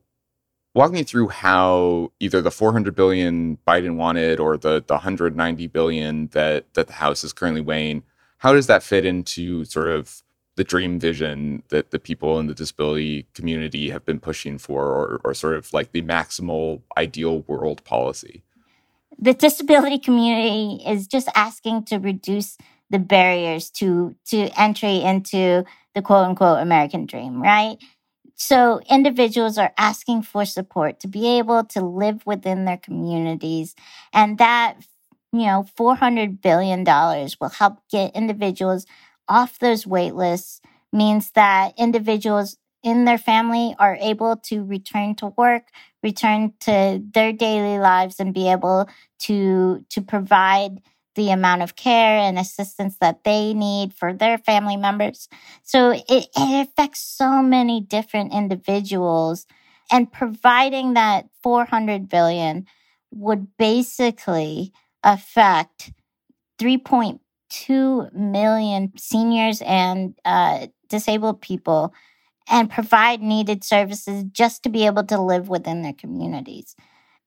walk 0.74 0.92
me 0.92 1.02
through 1.02 1.28
how 1.28 2.12
either 2.20 2.42
the 2.42 2.50
400 2.50 2.94
billion 2.94 3.58
Biden 3.66 3.96
wanted 3.96 4.38
or 4.38 4.56
the 4.58 4.84
the 4.86 4.94
190 4.94 5.66
billion 5.68 6.26
that 6.28 6.66
that 6.74 6.88
the 6.88 6.94
House 6.94 7.24
is 7.24 7.32
currently 7.32 7.62
weighing. 7.62 8.02
How 8.38 8.52
does 8.52 8.66
that 8.66 8.82
fit 8.82 9.06
into 9.06 9.64
sort 9.64 9.88
of 9.88 10.22
the 10.56 10.64
dream 10.64 10.98
vision 10.98 11.62
that 11.68 11.90
the 11.90 11.98
people 11.98 12.38
in 12.38 12.46
the 12.46 12.54
disability 12.54 13.26
community 13.34 13.90
have 13.90 14.04
been 14.04 14.20
pushing 14.20 14.58
for, 14.58 14.84
or, 14.86 15.20
or 15.24 15.34
sort 15.34 15.54
of 15.54 15.72
like 15.72 15.92
the 15.92 16.02
maximal 16.02 16.82
ideal 16.96 17.40
world 17.42 17.82
policy? 17.84 18.42
The 19.18 19.34
disability 19.34 19.98
community 19.98 20.82
is 20.86 21.06
just 21.06 21.28
asking 21.34 21.84
to 21.84 21.98
reduce 21.98 22.56
the 22.90 22.98
barriers 22.98 23.70
to 23.70 24.14
to 24.26 24.48
entry 24.60 24.96
into 25.00 25.64
the 25.94 26.02
quote 26.02 26.26
unquote 26.26 26.60
American 26.60 27.06
dream, 27.06 27.40
right? 27.42 27.78
So 28.34 28.80
individuals 28.90 29.56
are 29.56 29.72
asking 29.78 30.22
for 30.22 30.44
support 30.44 31.00
to 31.00 31.08
be 31.08 31.38
able 31.38 31.64
to 31.66 31.80
live 31.80 32.26
within 32.26 32.64
their 32.64 32.76
communities. 32.76 33.74
And 34.12 34.36
that, 34.38 34.78
you 35.32 35.46
know, 35.46 35.64
$400 35.78 36.42
billion 36.42 36.82
will 36.84 37.48
help 37.50 37.78
get 37.88 38.16
individuals 38.16 38.84
off 39.32 39.58
those 39.58 39.86
wait 39.86 40.14
lists, 40.14 40.60
means 40.92 41.30
that 41.30 41.72
individuals 41.78 42.58
in 42.82 43.06
their 43.06 43.18
family 43.18 43.74
are 43.78 43.96
able 44.00 44.36
to 44.36 44.62
return 44.62 45.14
to 45.14 45.28
work, 45.38 45.68
return 46.02 46.52
to 46.60 47.02
their 47.14 47.32
daily 47.32 47.78
lives 47.78 48.20
and 48.20 48.34
be 48.34 48.50
able 48.50 48.88
to, 49.20 49.84
to 49.88 50.02
provide 50.02 50.82
the 51.14 51.30
amount 51.30 51.62
of 51.62 51.76
care 51.76 52.18
and 52.18 52.38
assistance 52.38 52.96
that 53.00 53.24
they 53.24 53.54
need 53.54 53.94
for 53.94 54.12
their 54.12 54.36
family 54.36 54.76
members. 54.76 55.28
So 55.62 55.92
it, 55.92 56.04
it 56.08 56.68
affects 56.68 57.00
so 57.00 57.42
many 57.42 57.80
different 57.80 58.34
individuals 58.34 59.46
and 59.90 60.12
providing 60.12 60.94
that 60.94 61.28
400 61.42 62.08
billion 62.08 62.66
would 63.10 63.56
basically 63.56 64.72
affect 65.02 65.92
3.2 67.52 68.12
million 68.14 68.92
seniors 68.96 69.62
and 69.62 70.14
uh, 70.24 70.66
disabled 70.88 71.40
people 71.40 71.92
and 72.48 72.70
provide 72.70 73.22
needed 73.22 73.64
services 73.64 74.24
just 74.32 74.62
to 74.62 74.68
be 74.68 74.86
able 74.86 75.04
to 75.04 75.20
live 75.20 75.48
within 75.48 75.82
their 75.82 75.92
communities. 75.92 76.74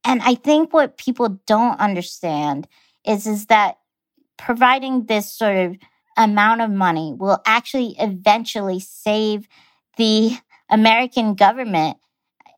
And 0.03 0.21
I 0.21 0.35
think 0.35 0.73
what 0.73 0.97
people 0.97 1.39
don't 1.47 1.79
understand 1.79 2.67
is, 3.05 3.25
is 3.25 3.47
that 3.47 3.77
providing 4.37 5.05
this 5.05 5.31
sort 5.31 5.57
of 5.57 5.77
amount 6.17 6.61
of 6.61 6.69
money 6.69 7.13
will 7.17 7.41
actually 7.45 7.95
eventually 7.99 8.79
save 8.79 9.47
the 9.97 10.37
American 10.69 11.35
government 11.35 11.97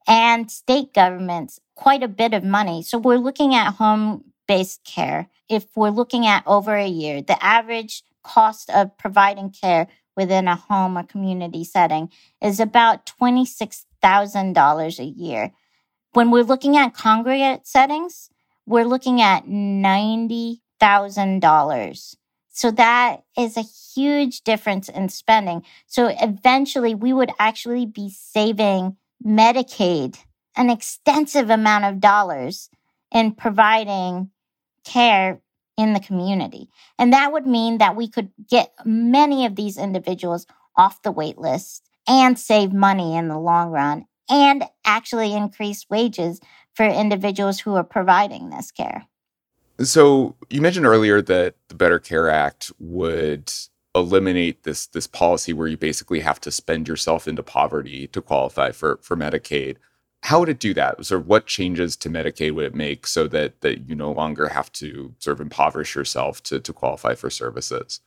and 0.07 0.49
state 0.49 0.93
governments 0.93 1.59
quite 1.75 2.01
a 2.01 2.07
bit 2.07 2.33
of 2.33 2.43
money. 2.43 2.81
So 2.81 2.97
we're 2.97 3.17
looking 3.17 3.53
at 3.53 3.73
home 3.73 4.23
based 4.47 4.83
care. 4.83 5.29
If 5.49 5.65
we're 5.75 5.89
looking 5.89 6.25
at 6.25 6.43
over 6.45 6.75
a 6.75 6.87
year, 6.87 7.21
the 7.21 7.43
average 7.43 8.03
cost 8.23 8.69
of 8.69 8.97
providing 8.97 9.51
care 9.51 9.87
within 10.15 10.47
a 10.47 10.55
home 10.55 10.97
or 10.97 11.03
community 11.03 11.63
setting 11.63 12.09
is 12.41 12.59
about 12.59 13.05
$26,000 13.21 14.99
a 14.99 15.03
year. 15.03 15.51
When 16.13 16.31
we're 16.31 16.43
looking 16.43 16.75
at 16.77 16.95
congregate 16.95 17.67
settings, 17.67 18.31
we're 18.65 18.85
looking 18.85 19.21
at 19.21 19.45
$90,000. 19.45 22.15
So 22.49 22.71
that 22.71 23.23
is 23.37 23.55
a 23.55 23.61
huge 23.61 24.41
difference 24.41 24.89
in 24.89 25.09
spending. 25.09 25.61
So 25.85 26.07
eventually 26.19 26.95
we 26.95 27.13
would 27.13 27.29
actually 27.39 27.85
be 27.85 28.09
saving 28.09 28.97
Medicaid 29.23 30.17
an 30.55 30.71
extensive 30.71 31.51
amount 31.51 31.85
of 31.85 31.99
dollars 31.99 32.71
in 33.11 33.33
providing 33.33 34.31
care 34.87 35.41
in 35.77 35.93
the 35.93 35.99
community. 35.99 36.69
And 36.97 37.13
that 37.13 37.31
would 37.31 37.45
mean 37.45 37.77
that 37.77 37.95
we 37.95 38.07
could 38.07 38.31
get 38.49 38.73
many 38.85 39.45
of 39.45 39.55
these 39.55 39.77
individuals 39.77 40.47
off 40.75 41.01
the 41.03 41.11
wait 41.11 41.37
list 41.37 41.87
and 42.07 42.39
save 42.39 42.73
money 42.73 43.15
in 43.15 43.27
the 43.27 43.37
long 43.37 43.69
run 43.69 44.05
and 44.29 44.63
actually 44.85 45.33
increase 45.33 45.85
wages 45.89 46.39
for 46.73 46.85
individuals 46.85 47.59
who 47.59 47.75
are 47.75 47.83
providing 47.83 48.49
this 48.49 48.71
care. 48.71 49.05
So 49.79 50.35
you 50.49 50.61
mentioned 50.61 50.85
earlier 50.85 51.21
that 51.21 51.55
the 51.67 51.75
Better 51.75 51.99
Care 51.99 52.29
Act 52.29 52.71
would 52.79 53.51
eliminate 53.95 54.63
this 54.63 54.87
this 54.87 55.07
policy 55.07 55.53
where 55.53 55.67
you 55.67 55.77
basically 55.77 56.19
have 56.19 56.39
to 56.41 56.51
spend 56.51 56.87
yourself 56.87 57.27
into 57.27 57.43
poverty 57.43 58.07
to 58.07 58.21
qualify 58.21 58.71
for 58.71 58.99
for 59.01 59.15
Medicaid. 59.15 59.77
How 60.23 60.39
would 60.39 60.49
it 60.49 60.59
do 60.59 60.73
that? 60.73 61.05
Sort 61.05 61.21
of 61.21 61.27
what 61.27 61.45
changes 61.45 61.95
to 61.97 62.09
Medicaid 62.09 62.53
would 62.55 62.65
it 62.65 62.75
make 62.75 63.07
so 63.07 63.27
that 63.27 63.61
that 63.61 63.87
you 63.87 63.95
no 63.95 64.11
longer 64.11 64.49
have 64.49 64.71
to 64.73 65.13
sort 65.19 65.37
of 65.37 65.41
impoverish 65.41 65.95
yourself 65.95 66.43
to 66.43 66.59
to 66.59 66.73
qualify 66.73 67.15
for 67.15 67.29
services? 67.29 68.01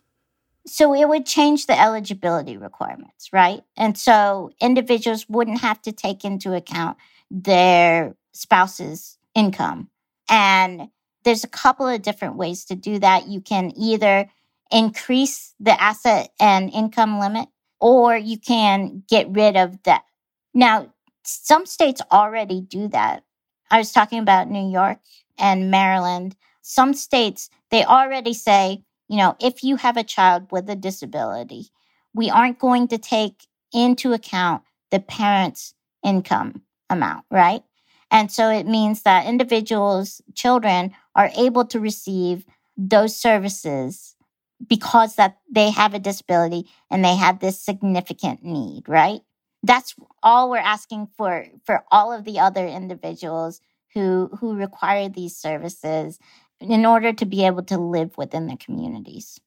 So 0.66 0.94
it 0.94 1.08
would 1.08 1.24
change 1.24 1.66
the 1.66 1.80
eligibility 1.80 2.56
requirements, 2.56 3.32
right? 3.32 3.62
And 3.76 3.96
so 3.96 4.50
individuals 4.60 5.26
wouldn't 5.28 5.60
have 5.60 5.80
to 5.82 5.92
take 5.92 6.24
into 6.24 6.54
account 6.54 6.98
their 7.30 8.14
spouse's 8.32 9.16
income. 9.34 9.88
And 10.28 10.88
there's 11.24 11.44
a 11.44 11.48
couple 11.48 11.88
of 11.88 12.02
different 12.02 12.36
ways 12.36 12.64
to 12.66 12.74
do 12.74 12.98
that. 12.98 13.28
You 13.28 13.40
can 13.40 13.72
either 13.76 14.28
increase 14.70 15.54
the 15.58 15.80
asset 15.80 16.30
and 16.38 16.70
income 16.70 17.18
limit 17.18 17.48
or 17.80 18.16
you 18.16 18.38
can 18.38 19.02
get 19.08 19.28
rid 19.30 19.56
of 19.56 19.82
that. 19.84 20.04
Now, 20.54 20.92
some 21.24 21.66
states 21.66 22.00
already 22.10 22.60
do 22.60 22.88
that. 22.88 23.24
I 23.70 23.78
was 23.78 23.92
talking 23.92 24.18
about 24.18 24.50
New 24.50 24.70
York 24.70 24.98
and 25.38 25.70
Maryland. 25.70 26.36
Some 26.62 26.94
states, 26.94 27.50
they 27.70 27.84
already 27.84 28.34
say, 28.34 28.84
you 29.08 29.16
know, 29.16 29.36
if 29.40 29.62
you 29.62 29.76
have 29.76 29.96
a 29.96 30.04
child 30.04 30.50
with 30.50 30.68
a 30.68 30.76
disability, 30.76 31.68
we 32.14 32.30
aren't 32.30 32.58
going 32.58 32.88
to 32.88 32.98
take 32.98 33.46
into 33.72 34.12
account 34.12 34.62
the 34.90 35.00
parent's 35.00 35.74
income 36.04 36.62
amount, 36.88 37.24
right? 37.30 37.62
And 38.10 38.30
so 38.30 38.50
it 38.50 38.66
means 38.66 39.02
that 39.02 39.26
individuals, 39.26 40.20
children 40.34 40.92
are 41.14 41.30
able 41.36 41.64
to 41.66 41.78
receive 41.78 42.44
those 42.76 43.14
services 43.16 44.16
because 44.66 45.16
that 45.16 45.38
they 45.50 45.70
have 45.70 45.94
a 45.94 45.98
disability 45.98 46.66
and 46.90 47.04
they 47.04 47.14
have 47.16 47.38
this 47.40 47.60
significant 47.60 48.44
need, 48.44 48.88
right? 48.88 49.20
That's 49.62 49.94
all 50.22 50.50
we're 50.50 50.58
asking 50.58 51.08
for 51.16 51.46
for 51.64 51.84
all 51.90 52.12
of 52.12 52.24
the 52.24 52.38
other 52.38 52.66
individuals 52.66 53.60
who 53.94 54.30
who 54.40 54.54
require 54.54 55.08
these 55.08 55.36
services 55.36 56.18
in 56.60 56.84
order 56.86 57.12
to 57.12 57.24
be 57.24 57.46
able 57.46 57.62
to 57.64 57.78
live 57.78 58.16
within 58.18 58.46
the 58.46 58.56
communities 58.56 59.40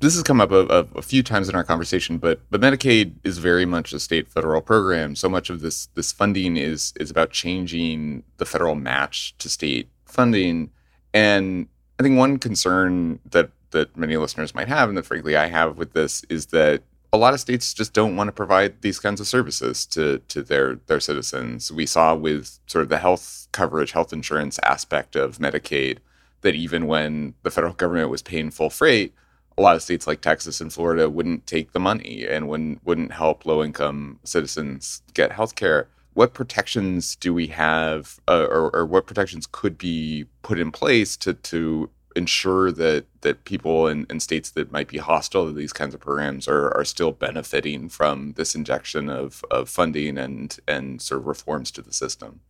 this 0.00 0.14
has 0.14 0.22
come 0.22 0.40
up 0.40 0.52
a, 0.52 0.66
a, 0.66 0.86
a, 0.96 1.02
few 1.02 1.22
times 1.22 1.48
in 1.48 1.54
our 1.54 1.64
conversation, 1.64 2.18
but 2.18 2.40
but 2.50 2.60
Medicaid 2.60 3.14
is 3.24 3.38
very 3.38 3.64
much 3.64 3.92
a 3.92 4.00
state 4.00 4.28
federal 4.28 4.60
program. 4.60 5.16
So 5.16 5.28
much 5.28 5.50
of 5.50 5.60
this 5.60 5.86
this 5.94 6.12
funding 6.12 6.56
is 6.56 6.92
is 7.00 7.10
about 7.10 7.30
changing 7.30 8.22
the 8.36 8.44
federal 8.44 8.74
match 8.74 9.34
to 9.38 9.48
state 9.48 9.88
funding. 10.04 10.70
And 11.12 11.68
I 11.98 12.02
think 12.02 12.16
one 12.16 12.38
concern 12.38 13.18
that 13.30 13.50
that 13.70 13.96
many 13.96 14.16
listeners 14.16 14.54
might 14.54 14.68
have, 14.68 14.88
and 14.88 14.96
that 14.96 15.06
frankly 15.06 15.36
I 15.36 15.46
have 15.46 15.78
with 15.78 15.92
this, 15.92 16.24
is 16.28 16.46
that 16.46 16.82
a 17.12 17.18
lot 17.18 17.34
of 17.34 17.40
states 17.40 17.72
just 17.72 17.92
don't 17.92 18.16
want 18.16 18.28
to 18.28 18.32
provide 18.32 18.82
these 18.82 18.98
kinds 18.98 19.20
of 19.20 19.26
services 19.26 19.86
to 19.86 20.18
to 20.28 20.42
their 20.42 20.76
their 20.86 21.00
citizens. 21.00 21.72
We 21.72 21.86
saw 21.86 22.14
with 22.14 22.58
sort 22.66 22.82
of 22.82 22.88
the 22.88 22.98
health 22.98 23.48
coverage, 23.52 23.92
health 23.92 24.12
insurance 24.12 24.58
aspect 24.64 25.16
of 25.16 25.38
Medicaid 25.38 25.98
that 26.42 26.54
even 26.54 26.86
when 26.86 27.34
the 27.42 27.50
federal 27.50 27.72
government 27.72 28.10
was 28.10 28.22
paying 28.22 28.50
full 28.50 28.70
freight 28.70 29.12
a 29.58 29.62
lot 29.62 29.74
of 29.74 29.82
states 29.82 30.06
like 30.06 30.20
Texas 30.20 30.60
and 30.60 30.72
Florida 30.72 31.10
wouldn't 31.10 31.46
take 31.46 31.72
the 31.72 31.80
money 31.80 32.24
and 32.26 32.48
wouldn't 32.48 32.84
wouldn't 32.86 33.12
help 33.12 33.44
low 33.44 33.62
income 33.62 34.20
citizens 34.24 35.02
get 35.14 35.32
health 35.32 35.56
care. 35.56 35.88
What 36.14 36.32
protections 36.32 37.16
do 37.16 37.34
we 37.34 37.48
have, 37.48 38.18
uh, 38.28 38.46
or, 38.48 38.74
or 38.74 38.86
what 38.86 39.06
protections 39.06 39.46
could 39.50 39.76
be 39.76 40.26
put 40.42 40.58
in 40.58 40.70
place 40.70 41.16
to 41.18 41.34
to 41.34 41.90
ensure 42.18 42.70
that 42.72 43.06
that 43.22 43.44
people 43.44 43.86
in, 43.86 44.06
in 44.10 44.20
states 44.20 44.50
that 44.50 44.70
might 44.70 44.88
be 44.88 44.98
hostile 44.98 45.46
to 45.46 45.52
these 45.52 45.72
kinds 45.72 45.94
of 45.94 46.00
programs 46.00 46.46
are, 46.46 46.76
are 46.76 46.84
still 46.84 47.12
benefiting 47.12 47.88
from 47.88 48.34
this 48.34 48.54
injection 48.54 49.08
of, 49.08 49.44
of 49.50 49.68
funding 49.70 50.18
and 50.18 50.58
and 50.68 51.00
sort 51.00 51.20
of 51.20 51.26
reforms 51.26 51.70
to 51.70 51.80
the 51.80 51.92
system? 51.92 52.40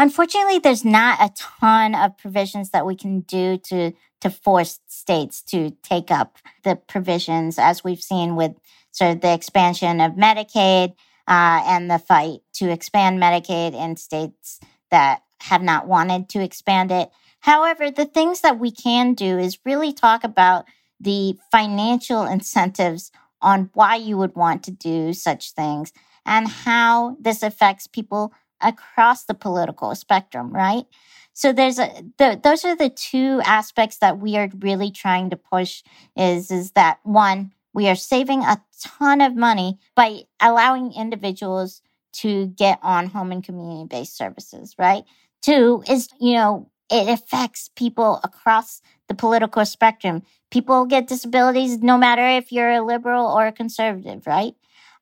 Unfortunately, 0.00 0.60
there's 0.60 0.84
not 0.84 1.18
a 1.20 1.32
ton 1.34 1.96
of 1.96 2.16
provisions 2.16 2.70
that 2.70 2.86
we 2.86 2.94
can 2.94 3.20
do 3.20 3.58
to 3.58 3.92
to 4.20 4.30
force 4.30 4.80
states 4.86 5.42
to 5.42 5.70
take 5.82 6.10
up 6.10 6.38
the 6.64 6.76
provisions, 6.76 7.58
as 7.58 7.82
we've 7.82 8.02
seen 8.02 8.36
with 8.36 8.52
sort 8.92 9.16
of 9.16 9.20
the 9.20 9.32
expansion 9.32 10.00
of 10.00 10.12
Medicaid 10.12 10.90
uh, 11.26 11.62
and 11.64 11.90
the 11.90 11.98
fight 11.98 12.40
to 12.54 12.70
expand 12.70 13.20
Medicaid 13.20 13.74
in 13.74 13.96
states 13.96 14.60
that 14.90 15.22
have 15.40 15.62
not 15.62 15.86
wanted 15.86 16.28
to 16.30 16.42
expand 16.42 16.90
it. 16.90 17.10
However, 17.40 17.90
the 17.90 18.04
things 18.04 18.40
that 18.40 18.58
we 18.58 18.70
can 18.70 19.14
do 19.14 19.38
is 19.38 19.58
really 19.64 19.92
talk 19.92 20.24
about 20.24 20.66
the 21.00 21.36
financial 21.50 22.24
incentives 22.24 23.10
on 23.40 23.70
why 23.74 23.96
you 23.96 24.16
would 24.18 24.34
want 24.34 24.64
to 24.64 24.70
do 24.70 25.12
such 25.12 25.52
things 25.52 25.92
and 26.26 26.48
how 26.48 27.16
this 27.20 27.42
affects 27.42 27.86
people 27.86 28.32
across 28.60 29.24
the 29.24 29.34
political 29.34 29.94
spectrum, 29.94 30.50
right? 30.52 30.84
So 31.32 31.52
there's 31.52 31.78
a 31.78 31.88
the, 32.18 32.40
those 32.42 32.64
are 32.64 32.74
the 32.74 32.90
two 32.90 33.40
aspects 33.44 33.98
that 33.98 34.18
we 34.18 34.36
are 34.36 34.50
really 34.58 34.90
trying 34.90 35.30
to 35.30 35.36
push 35.36 35.84
is 36.16 36.50
is 36.50 36.72
that 36.72 36.98
one 37.04 37.52
we 37.72 37.88
are 37.88 37.94
saving 37.94 38.42
a 38.42 38.60
ton 38.82 39.20
of 39.20 39.36
money 39.36 39.78
by 39.94 40.22
allowing 40.40 40.92
individuals 40.92 41.80
to 42.12 42.48
get 42.48 42.80
on 42.82 43.06
home 43.06 43.30
and 43.30 43.44
community 43.44 43.86
based 43.88 44.16
services, 44.16 44.74
right? 44.78 45.04
Two 45.42 45.84
is, 45.88 46.08
you 46.20 46.32
know, 46.32 46.68
it 46.90 47.08
affects 47.08 47.70
people 47.76 48.20
across 48.24 48.80
the 49.08 49.14
political 49.14 49.64
spectrum. 49.64 50.22
People 50.50 50.86
get 50.86 51.06
disabilities 51.06 51.78
no 51.78 51.98
matter 51.98 52.26
if 52.26 52.50
you're 52.52 52.70
a 52.70 52.84
liberal 52.84 53.26
or 53.26 53.46
a 53.46 53.52
conservative, 53.52 54.26
right? 54.26 54.54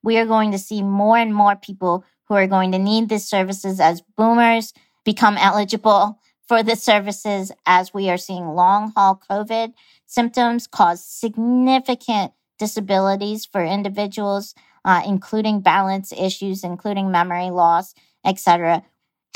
We 0.02 0.18
are 0.18 0.26
going 0.26 0.52
to 0.52 0.58
see 0.58 0.82
more 0.82 1.18
and 1.18 1.34
more 1.34 1.56
people 1.56 2.04
who 2.24 2.34
are 2.34 2.46
going 2.46 2.72
to 2.72 2.78
need 2.78 3.08
these 3.08 3.28
services 3.28 3.80
as 3.80 4.02
boomers 4.16 4.72
become 5.04 5.36
eligible 5.36 6.20
for 6.46 6.62
the 6.62 6.76
services 6.76 7.52
as 7.66 7.92
we 7.92 8.08
are 8.08 8.16
seeing 8.16 8.48
long 8.48 8.92
haul 8.96 9.20
COVID 9.28 9.72
symptoms 10.06 10.66
cause 10.66 11.04
significant 11.04 12.32
disabilities 12.58 13.44
for 13.44 13.64
individuals, 13.64 14.54
uh, 14.84 15.02
including 15.04 15.60
balance 15.60 16.12
issues, 16.12 16.64
including 16.64 17.10
memory 17.10 17.50
loss, 17.50 17.94
etc. 18.24 18.82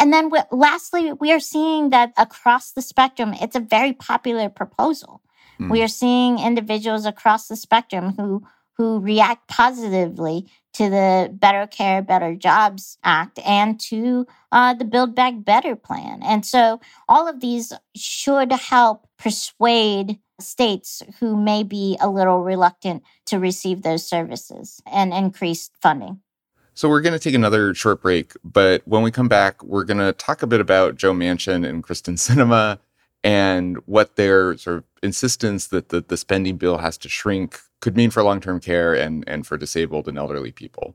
And 0.00 0.12
then 0.12 0.30
lastly, 0.50 1.12
we 1.12 1.30
are 1.30 1.40
seeing 1.40 1.90
that 1.90 2.12
across 2.16 2.72
the 2.72 2.82
spectrum, 2.82 3.34
it's 3.34 3.54
a 3.54 3.60
very 3.60 3.92
popular 3.92 4.48
proposal. 4.48 5.20
Mm. 5.60 5.70
We 5.70 5.82
are 5.82 5.88
seeing 5.88 6.38
individuals 6.38 7.04
across 7.04 7.48
the 7.48 7.56
spectrum 7.56 8.14
who 8.16 8.42
who 8.80 8.98
react 8.98 9.46
positively 9.46 10.50
to 10.72 10.88
the 10.88 11.30
Better 11.30 11.66
Care, 11.66 12.00
Better 12.00 12.34
Jobs 12.34 12.96
Act 13.04 13.38
and 13.40 13.78
to 13.80 14.26
uh, 14.52 14.72
the 14.72 14.86
Build 14.86 15.14
Back 15.14 15.34
Better 15.36 15.76
plan. 15.76 16.20
And 16.22 16.46
so 16.46 16.80
all 17.06 17.28
of 17.28 17.40
these 17.40 17.74
should 17.94 18.50
help 18.52 19.06
persuade 19.18 20.18
states 20.40 21.02
who 21.18 21.36
may 21.36 21.62
be 21.62 21.98
a 22.00 22.08
little 22.08 22.42
reluctant 22.42 23.02
to 23.26 23.38
receive 23.38 23.82
those 23.82 24.08
services 24.08 24.80
and 24.90 25.12
increase 25.12 25.68
funding. 25.82 26.20
So 26.80 26.88
we're 26.88 27.02
going 27.02 27.12
to 27.12 27.18
take 27.18 27.34
another 27.34 27.74
short 27.74 28.00
break, 28.00 28.32
but 28.42 28.80
when 28.86 29.02
we 29.02 29.10
come 29.10 29.28
back, 29.28 29.62
we're 29.62 29.84
going 29.84 29.98
to 29.98 30.14
talk 30.14 30.42
a 30.42 30.46
bit 30.46 30.62
about 30.62 30.96
Joe 30.96 31.12
Manchin 31.12 31.68
and 31.68 31.84
Kyrsten 31.84 32.14
Sinema 32.14 32.78
and 33.22 33.76
what 33.84 34.16
their 34.16 34.56
sort 34.56 34.78
of 34.78 34.84
insistence 35.02 35.66
that 35.66 35.90
the, 35.90 36.00
the 36.00 36.16
spending 36.16 36.56
bill 36.56 36.78
has 36.78 36.96
to 36.96 37.08
shrink 37.10 37.60
could 37.80 37.98
mean 37.98 38.08
for 38.08 38.22
long-term 38.22 38.60
care 38.60 38.94
and, 38.94 39.24
and 39.26 39.46
for 39.46 39.58
disabled 39.58 40.08
and 40.08 40.16
elderly 40.16 40.52
people. 40.52 40.94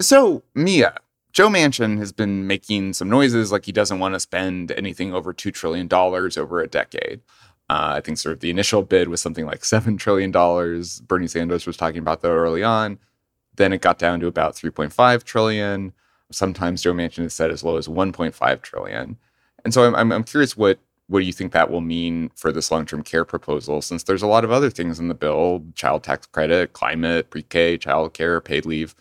So, 0.00 0.42
Mia, 0.54 0.98
Joe 1.32 1.48
Manchin 1.48 1.98
has 1.98 2.12
been 2.12 2.46
making 2.46 2.92
some 2.92 3.08
noises 3.08 3.50
like 3.50 3.64
he 3.64 3.72
doesn't 3.72 3.98
want 3.98 4.14
to 4.14 4.20
spend 4.20 4.70
anything 4.72 5.14
over 5.14 5.32
$2 5.32 5.52
trillion 5.52 5.88
over 5.92 6.60
a 6.60 6.68
decade. 6.68 7.20
Uh, 7.70 7.94
I 7.96 8.00
think 8.00 8.18
sort 8.18 8.34
of 8.34 8.40
the 8.40 8.50
initial 8.50 8.82
bid 8.82 9.08
was 9.08 9.22
something 9.22 9.46
like 9.46 9.60
$7 9.60 9.98
trillion. 9.98 10.30
Bernie 11.06 11.26
Sanders 11.26 11.66
was 11.66 11.76
talking 11.76 12.00
about 12.00 12.20
that 12.20 12.28
early 12.28 12.62
on. 12.62 12.98
Then 13.56 13.72
it 13.72 13.80
got 13.80 13.98
down 13.98 14.20
to 14.20 14.26
about 14.26 14.54
3.5 14.54 15.24
trillion. 15.24 15.92
Sometimes 16.30 16.82
Joe 16.82 16.92
Manchin 16.92 17.22
has 17.22 17.34
said 17.34 17.50
as 17.50 17.64
low 17.64 17.76
as 17.76 17.88
1.5 17.88 18.62
trillion. 18.62 19.16
And 19.64 19.72
so 19.72 19.94
I'm, 19.94 20.12
I'm, 20.12 20.24
curious 20.24 20.56
what, 20.56 20.80
what 21.06 21.20
do 21.20 21.26
you 21.26 21.32
think 21.32 21.52
that 21.52 21.70
will 21.70 21.80
mean 21.80 22.30
for 22.34 22.52
this 22.52 22.70
long-term 22.70 23.04
care 23.04 23.24
proposal 23.24 23.80
since 23.80 24.02
there's 24.02 24.22
a 24.22 24.26
lot 24.26 24.44
of 24.44 24.50
other 24.50 24.70
things 24.70 24.98
in 24.98 25.08
the 25.08 25.14
bill, 25.14 25.64
child 25.74 26.02
tax 26.02 26.26
credit, 26.26 26.72
climate, 26.72 27.30
pre-K, 27.30 27.78
child 27.78 28.12
care, 28.12 28.40
paid 28.40 28.66
leave 28.66 28.94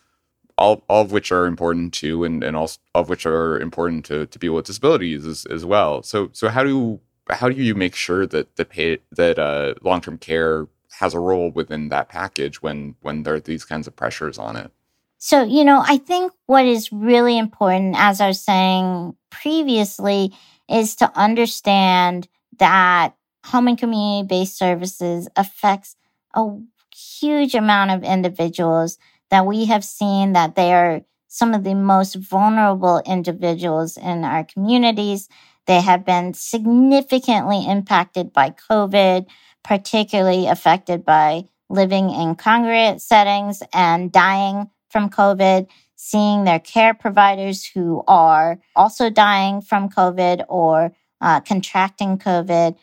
all, 0.62 0.84
all 0.88 1.02
of 1.02 1.12
which 1.12 1.32
are 1.32 1.48
important 1.48 1.94
too, 1.94 2.24
and, 2.24 2.44
and 2.44 2.56
all, 2.56 2.70
of 2.94 3.10
which 3.10 3.26
are 3.26 3.60
important 3.60 4.06
to, 4.06 4.28
to 4.28 4.40
people 4.40 4.56
with 4.56 4.66
disabilities 4.66 5.26
as, 5.26 5.46
as 5.48 5.66
well. 5.66 6.04
So 6.04 6.30
so 6.34 6.50
how 6.50 6.64
do 6.64 7.00
how 7.30 7.50
do 7.50 7.56
you 7.56 7.74
make 7.76 7.96
sure 7.96 8.28
that 8.28 8.56
that 8.56 8.70
pay, 8.70 9.00
that 9.12 9.40
uh, 9.40 9.74
long 9.82 10.02
term 10.02 10.18
care 10.18 10.68
has 11.00 11.14
a 11.14 11.20
role 11.20 11.50
within 11.50 11.90
that 11.90 12.10
package 12.10 12.62
when 12.62 12.96
when 13.02 13.24
there 13.24 13.34
are 13.36 13.40
these 13.40 13.66
kinds 13.66 13.88
of 13.88 13.96
pressures 13.96 14.38
on 14.38 14.56
it? 14.56 14.72
So 15.18 15.44
you 15.44 15.64
know, 15.64 15.84
I 15.86 15.98
think 15.98 16.32
what 16.46 16.66
is 16.66 16.92
really 16.92 17.38
important, 17.38 17.96
as 17.98 18.22
I 18.22 18.28
was 18.28 18.42
saying 18.42 19.16
previously, 19.32 20.32
is 20.70 20.96
to 20.98 21.12
understand 21.18 22.28
that 22.60 23.16
home 23.46 23.68
and 23.68 23.78
community 23.78 24.28
based 24.28 24.58
services 24.58 25.28
affects 25.36 25.96
a 26.36 26.56
huge 26.96 27.56
amount 27.56 27.92
of 27.92 28.04
individuals 28.04 29.00
that 29.32 29.46
we 29.46 29.66
have 29.66 29.84
seen 29.84 30.34
that 30.34 30.56
they 30.56 30.74
are 30.74 31.02
some 31.28 31.54
of 31.54 31.64
the 31.64 31.74
most 31.74 32.16
vulnerable 32.16 33.02
individuals 33.06 33.98
in 33.98 34.26
our 34.26 34.44
communities. 34.44 35.30
They 35.66 35.80
have 35.80 36.06
been 36.06 36.34
significantly 36.34 37.66
impacted 37.66 38.34
by 38.34 38.54
COVID, 38.70 39.28
particularly 39.64 40.48
affected 40.48 41.06
by 41.06 41.46
living 41.70 42.10
in 42.10 42.36
congregate 42.36 43.02
settings 43.02 43.64
and 43.74 44.12
dying 44.12 44.70
from 44.90 45.10
COVID, 45.10 45.68
seeing 45.96 46.44
their 46.44 46.60
care 46.60 46.94
providers 46.94 47.66
who 47.66 48.04
are 48.08 48.60
also 48.76 49.10
dying 49.10 49.62
from 49.62 49.88
COVID 49.90 50.44
or 50.50 50.92
uh, 51.22 51.40
contracting 51.40 52.18
COVID. 52.18 52.76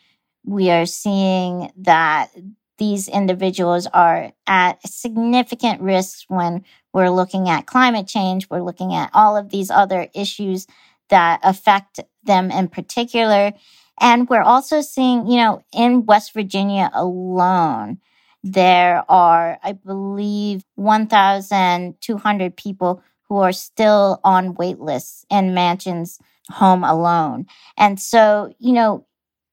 We 0.46 0.70
are 0.70 0.86
seeing 0.86 1.70
that 1.76 2.30
these 2.78 3.08
individuals 3.08 3.86
are 3.88 4.32
at 4.46 4.86
significant 4.86 5.80
risk 5.80 6.24
when 6.28 6.64
we're 6.92 7.10
looking 7.10 7.48
at 7.48 7.66
climate 7.66 8.06
change. 8.06 8.48
We're 8.48 8.62
looking 8.62 8.94
at 8.94 9.10
all 9.12 9.36
of 9.36 9.50
these 9.50 9.70
other 9.70 10.08
issues 10.14 10.66
that 11.10 11.40
affect 11.42 12.00
them 12.24 12.50
in 12.50 12.68
particular. 12.68 13.52
And 14.00 14.28
we're 14.28 14.42
also 14.42 14.80
seeing, 14.80 15.26
you 15.26 15.36
know, 15.36 15.62
in 15.72 16.06
West 16.06 16.32
Virginia 16.32 16.90
alone, 16.94 17.98
there 18.44 19.04
are, 19.08 19.58
I 19.62 19.72
believe, 19.72 20.64
1,200 20.76 22.56
people 22.56 23.02
who 23.28 23.38
are 23.38 23.52
still 23.52 24.20
on 24.24 24.54
wait 24.54 24.78
lists 24.78 25.24
in 25.30 25.54
Manchin's 25.54 26.18
home 26.50 26.84
alone. 26.84 27.46
And 27.76 28.00
so, 28.00 28.54
you 28.58 28.72
know, 28.72 29.06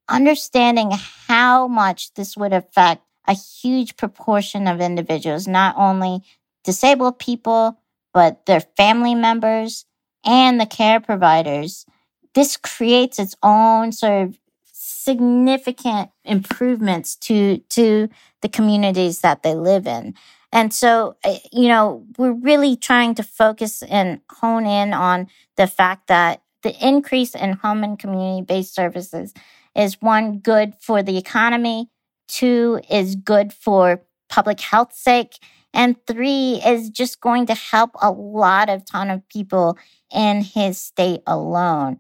understanding 0.08 0.92
how 1.28 1.68
much 1.68 2.14
this 2.14 2.38
would 2.38 2.54
affect 2.54 3.05
a 3.28 3.34
huge 3.34 3.98
proportion 3.98 4.68
of 4.68 4.82
individuals, 4.82 5.48
not 5.48 5.76
only 5.78 6.22
disabled 6.64 7.20
people, 7.20 7.80
but 8.14 8.46
their 8.46 8.62
family 8.62 9.16
members 9.16 9.86
and 10.26 10.60
the 10.60 10.66
care 10.66 11.00
providers. 11.00 11.86
This 12.34 12.58
creates 12.58 13.20
its 13.20 13.36
own 13.44 13.92
sort 13.92 14.24
of 14.24 14.40
significant 14.64 16.10
improvements 16.24 17.16
to, 17.16 17.58
to 17.70 18.10
the 18.42 18.50
communities 18.50 19.22
that 19.22 19.44
they 19.44 19.54
live 19.54 19.86
in. 19.86 20.16
And 20.52 20.74
so, 20.74 21.18
eh, 21.24 21.40
you 21.52 21.68
know, 21.68 22.06
we're 22.18 22.32
really 22.32 22.76
trying 22.76 23.16
to 23.16 23.24
focus 23.24 23.84
and 23.84 24.22
hone 24.32 24.66
in 24.66 24.94
on 24.94 25.28
the 25.58 25.68
fact 25.68 26.08
that 26.08 26.42
the 26.64 26.76
increase 26.86 27.36
in 27.36 27.54
home 27.54 27.84
and 27.84 28.00
community 28.00 28.42
based 28.42 28.74
services 28.74 29.34
is 29.76 30.02
one 30.02 30.40
good 30.40 30.74
for 30.80 31.04
the 31.04 31.18
economy, 31.18 31.90
Two 32.28 32.82
is 32.90 33.16
good 33.16 33.54
for 33.54 34.02
public 34.30 34.60
health 34.60 34.94
sake. 34.94 35.38
And 35.74 35.98
three 36.08 36.62
is 36.66 36.90
just 36.90 37.20
going 37.20 37.46
to 37.48 37.54
help 37.54 37.92
a 38.02 38.10
lot 38.10 38.70
of 38.70 38.86
ton 38.86 39.10
of 39.10 39.28
people 39.28 39.78
in 40.14 40.42
his 40.42 40.82
state 40.82 41.22
alone. 41.28 42.00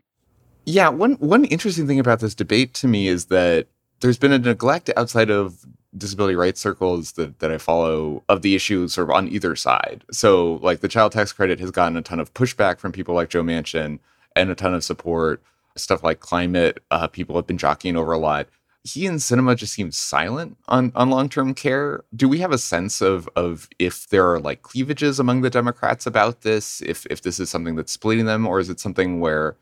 Yeah, 0.66 0.90
one 0.90 1.14
one 1.16 1.46
interesting 1.46 1.86
thing 1.86 2.00
about 2.00 2.22
this 2.22 2.34
debate 2.34 2.74
to 2.76 2.88
me 2.88 3.08
is 3.08 3.26
that 3.26 3.68
there's 4.00 4.18
been 4.18 4.32
a 4.32 4.40
neglect 4.40 4.90
outside 4.98 5.30
of 5.30 5.66
disability 5.96 6.36
rights 6.36 6.60
circles 6.60 7.14
that, 7.14 7.40
that 7.40 7.52
I 7.52 7.58
follow 7.58 8.24
of 8.28 8.42
the 8.42 8.56
issue 8.56 8.88
sort 8.88 9.10
of 9.10 9.16
on 9.16 9.28
either 9.28 9.56
side. 9.56 10.04
So 10.12 10.56
like 10.56 10.80
the 10.80 10.88
child 10.88 11.12
tax 11.12 11.32
credit 11.32 11.60
has 11.60 11.72
gotten 11.72 11.98
a 11.98 12.02
ton 12.02 12.20
of 12.20 12.34
pushback 12.34 12.80
from 12.80 12.92
people 12.92 13.16
like 13.16 13.30
Joe 13.30 13.44
Manchin 13.44 14.00
and 14.36 14.50
a 14.50 14.56
ton 14.56 14.74
of 14.74 14.84
support 14.84 15.42
stuff 15.78 16.04
like 16.04 16.20
climate, 16.20 16.82
uh, 16.92 17.08
people 17.08 17.36
have 17.36 17.48
been 17.48 17.58
jockeying 17.58 17.98
over 17.98 18.14
a 18.14 18.18
lot. 18.18 18.48
He 18.86 19.08
and 19.08 19.18
Sinema 19.18 19.58
just 19.58 19.74
seem 19.74 19.92
silent 19.92 20.58
on, 20.68 20.92
on 20.96 21.10
long 21.10 21.28
term 21.28 21.56
care. 21.56 22.04
Do 22.16 22.30
we 22.30 22.40
have 22.40 22.52
a 22.52 22.58
sense 22.58 23.02
of 23.02 23.28
of 23.36 23.68
if 23.80 24.08
there 24.10 24.32
are 24.32 24.40
like 24.40 24.62
cleavages 24.62 25.20
among 25.20 25.42
the 25.42 25.50
Democrats 25.50 26.06
about 26.06 26.42
this? 26.42 26.82
If 26.82 27.06
if 27.08 27.24
this 27.24 27.40
is 27.40 27.50
something 27.50 27.76
that's 27.76 27.92
splitting 27.92 28.26
them, 28.26 28.46
or 28.46 28.60
is 28.60 28.70
it 28.70 28.80
something 28.80 29.20
where 29.20 29.58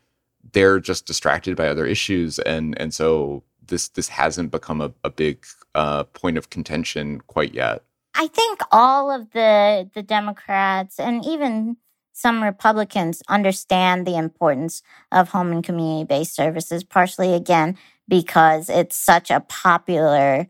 they're 0.51 0.79
just 0.79 1.05
distracted 1.05 1.55
by 1.55 1.67
other 1.67 1.85
issues 1.85 2.37
and 2.39 2.77
and 2.79 2.93
so 2.93 3.43
this 3.67 3.89
this 3.89 4.09
hasn't 4.09 4.51
become 4.51 4.81
a, 4.81 4.91
a 5.03 5.09
big 5.09 5.45
uh, 5.75 6.03
point 6.03 6.37
of 6.37 6.49
contention 6.49 7.21
quite 7.27 7.53
yet. 7.53 7.83
I 8.15 8.27
think 8.27 8.59
all 8.71 9.09
of 9.11 9.31
the 9.31 9.89
the 9.93 10.03
Democrats 10.03 10.99
and 10.99 11.25
even 11.25 11.77
some 12.11 12.43
Republicans 12.43 13.23
understand 13.27 14.05
the 14.05 14.17
importance 14.17 14.83
of 15.11 15.29
home 15.29 15.51
and 15.51 15.63
community 15.63 16.05
based 16.05 16.35
services, 16.35 16.83
partially 16.83 17.33
again 17.33 17.77
because 18.07 18.69
it's 18.69 18.95
such 18.95 19.31
a 19.31 19.39
popular 19.41 20.47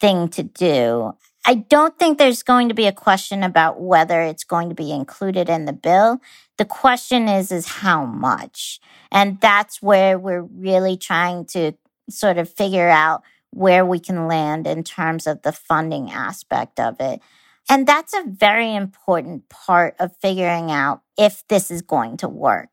thing 0.00 0.28
to 0.28 0.42
do. 0.42 1.12
I 1.44 1.54
don't 1.54 1.98
think 1.98 2.18
there's 2.18 2.42
going 2.42 2.68
to 2.68 2.74
be 2.74 2.86
a 2.86 2.92
question 2.92 3.42
about 3.42 3.80
whether 3.80 4.20
it's 4.22 4.44
going 4.44 4.68
to 4.68 4.74
be 4.74 4.92
included 4.92 5.48
in 5.48 5.64
the 5.64 5.72
bill. 5.72 6.20
The 6.58 6.64
question 6.64 7.28
is, 7.28 7.50
is 7.50 7.66
how 7.66 8.04
much? 8.04 8.80
And 9.10 9.40
that's 9.40 9.80
where 9.80 10.18
we're 10.18 10.42
really 10.42 10.96
trying 10.96 11.46
to 11.46 11.72
sort 12.10 12.38
of 12.38 12.50
figure 12.50 12.88
out 12.88 13.22
where 13.50 13.86
we 13.86 13.98
can 13.98 14.26
land 14.26 14.66
in 14.66 14.84
terms 14.84 15.26
of 15.26 15.42
the 15.42 15.52
funding 15.52 16.10
aspect 16.10 16.78
of 16.78 17.00
it. 17.00 17.20
And 17.70 17.86
that's 17.86 18.14
a 18.14 18.24
very 18.26 18.74
important 18.74 19.48
part 19.48 19.94
of 19.98 20.16
figuring 20.20 20.70
out 20.70 21.02
if 21.16 21.44
this 21.48 21.70
is 21.70 21.82
going 21.82 22.16
to 22.18 22.28
work. 22.28 22.68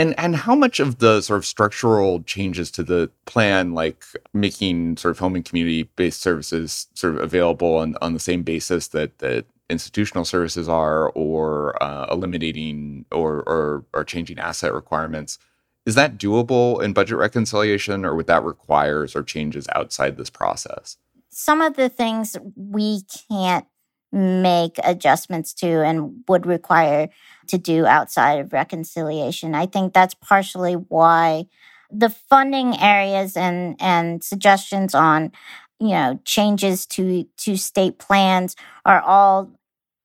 And 0.00 0.18
and 0.18 0.34
how 0.34 0.54
much 0.54 0.80
of 0.80 0.98
the 0.98 1.20
sort 1.20 1.36
of 1.36 1.44
structural 1.44 2.22
changes 2.22 2.70
to 2.70 2.82
the 2.82 3.10
plan, 3.26 3.74
like 3.74 4.02
making 4.32 4.96
sort 4.96 5.10
of 5.10 5.18
home 5.18 5.36
and 5.36 5.44
community 5.44 5.82
based 5.94 6.22
services 6.22 6.86
sort 6.94 7.16
of 7.16 7.20
available 7.20 7.76
on, 7.76 7.96
on 8.00 8.14
the 8.14 8.18
same 8.18 8.42
basis 8.42 8.88
that 8.88 9.18
that 9.18 9.44
institutional 9.68 10.24
services 10.24 10.70
are, 10.70 11.10
or 11.10 11.80
uh, 11.82 12.06
eliminating 12.10 13.04
or, 13.12 13.42
or 13.46 13.84
or 13.92 14.02
changing 14.02 14.38
asset 14.38 14.72
requirements, 14.72 15.38
is 15.84 15.96
that 15.96 16.16
doable 16.16 16.82
in 16.82 16.94
budget 16.94 17.18
reconciliation, 17.18 18.06
or 18.06 18.14
would 18.14 18.26
that 18.26 18.42
require 18.42 19.06
sort 19.06 19.24
of 19.24 19.26
changes 19.26 19.66
outside 19.74 20.16
this 20.16 20.30
process? 20.30 20.96
Some 21.28 21.60
of 21.60 21.76
the 21.76 21.90
things 21.90 22.38
we 22.56 23.02
can't 23.28 23.66
make 24.12 24.78
adjustments 24.82 25.54
to 25.54 25.66
and 25.84 26.22
would 26.28 26.46
require 26.46 27.08
to 27.46 27.58
do 27.58 27.86
outside 27.86 28.40
of 28.40 28.52
reconciliation. 28.52 29.54
I 29.54 29.66
think 29.66 29.92
that's 29.92 30.14
partially 30.14 30.74
why 30.74 31.46
the 31.90 32.10
funding 32.10 32.78
areas 32.80 33.36
and 33.36 33.76
and 33.80 34.22
suggestions 34.22 34.94
on 34.94 35.32
you 35.78 35.90
know 35.90 36.20
changes 36.24 36.86
to 36.86 37.24
to 37.38 37.56
state 37.56 37.98
plans 37.98 38.56
are 38.84 39.00
all 39.00 39.50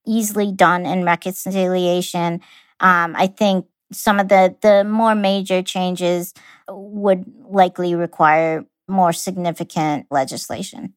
easily 0.05 0.51
done 0.51 0.85
in 0.85 1.03
reconciliation. 1.03 2.41
Um, 2.79 3.15
I 3.15 3.27
think 3.27 3.65
some 3.91 4.19
of 4.19 4.27
the 4.29 4.55
the 4.61 4.83
more 4.83 5.15
major 5.15 5.61
changes 5.61 6.33
would 6.69 7.25
likely 7.47 7.95
require 7.95 8.65
more 8.87 9.13
significant 9.13 10.07
legislation 10.11 10.93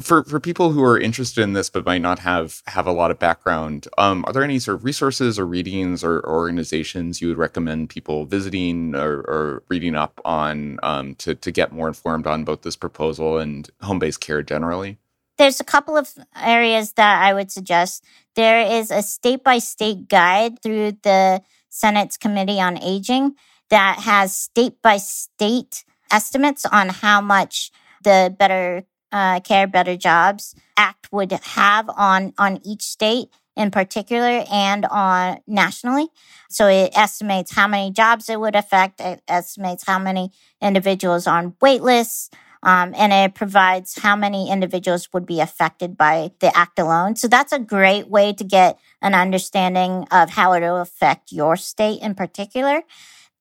for 0.00 0.24
for 0.24 0.38
people 0.38 0.72
who 0.72 0.82
are 0.82 0.98
interested 0.98 1.42
in 1.42 1.52
this 1.52 1.70
but 1.70 1.86
might 1.86 2.02
not 2.02 2.18
have 2.18 2.62
have 2.66 2.86
a 2.86 2.92
lot 2.92 3.10
of 3.10 3.18
background 3.18 3.88
um, 3.98 4.24
are 4.26 4.32
there 4.32 4.42
any 4.42 4.58
sort 4.58 4.76
of 4.76 4.84
resources 4.84 5.38
or 5.38 5.46
readings 5.46 6.04
or, 6.04 6.18
or 6.18 6.34
organizations 6.34 7.20
you 7.20 7.28
would 7.28 7.38
recommend 7.38 7.88
people 7.88 8.24
visiting 8.26 8.94
or, 8.94 9.20
or 9.20 9.62
reading 9.68 9.94
up 9.94 10.20
on 10.24 10.78
um, 10.82 11.14
to, 11.14 11.34
to 11.34 11.50
get 11.50 11.72
more 11.72 11.88
informed 11.88 12.26
on 12.26 12.44
both 12.44 12.62
this 12.62 12.76
proposal 12.76 13.38
and 13.38 13.70
home-based 13.82 14.20
care 14.20 14.42
generally? 14.42 14.98
There's 15.38 15.60
a 15.60 15.64
couple 15.64 15.96
of 15.96 16.14
areas 16.34 16.92
that 16.92 17.22
i 17.22 17.34
would 17.34 17.50
suggest. 17.50 18.04
There 18.34 18.60
is 18.60 18.90
a 18.90 19.02
state-by-state 19.02 20.08
guide 20.08 20.62
through 20.62 20.92
the 21.02 21.42
Senate's 21.68 22.16
Committee 22.16 22.60
on 22.60 22.78
Aging 22.82 23.34
that 23.68 23.98
has 24.00 24.34
state 24.34 24.80
by 24.82 24.96
state 24.96 25.84
estimates 26.10 26.64
on 26.64 26.88
how 26.88 27.20
much 27.20 27.70
the 28.02 28.34
Better 28.38 28.84
uh, 29.16 29.40
Care, 29.40 29.66
Better 29.66 29.96
Jobs 29.96 30.54
Act 30.76 31.08
would 31.10 31.32
have 31.32 31.88
on, 31.88 32.34
on 32.36 32.60
each 32.64 32.82
state 32.82 33.28
in 33.56 33.70
particular 33.70 34.44
and 34.52 34.84
on 34.84 35.38
nationally. 35.46 36.08
So 36.50 36.68
it 36.68 36.92
estimates 36.94 37.54
how 37.54 37.66
many 37.66 37.90
jobs 37.90 38.28
it 38.28 38.38
would 38.38 38.54
affect. 38.54 39.00
It 39.00 39.22
estimates 39.26 39.84
how 39.86 39.98
many 39.98 40.32
individuals 40.60 41.26
on 41.26 41.54
wait 41.62 41.80
lists, 41.80 42.28
um, 42.62 42.94
and 42.94 43.10
it 43.10 43.34
provides 43.34 43.98
how 43.98 44.16
many 44.16 44.50
individuals 44.50 45.08
would 45.14 45.24
be 45.24 45.40
affected 45.40 45.96
by 45.96 46.32
the 46.40 46.54
act 46.54 46.78
alone. 46.78 47.16
So 47.16 47.26
that's 47.26 47.52
a 47.52 47.58
great 47.58 48.08
way 48.08 48.34
to 48.34 48.44
get 48.44 48.78
an 49.00 49.14
understanding 49.14 50.06
of 50.10 50.28
how 50.28 50.52
it 50.52 50.60
will 50.60 50.76
affect 50.76 51.32
your 51.32 51.56
state 51.56 52.02
in 52.02 52.14
particular. 52.14 52.82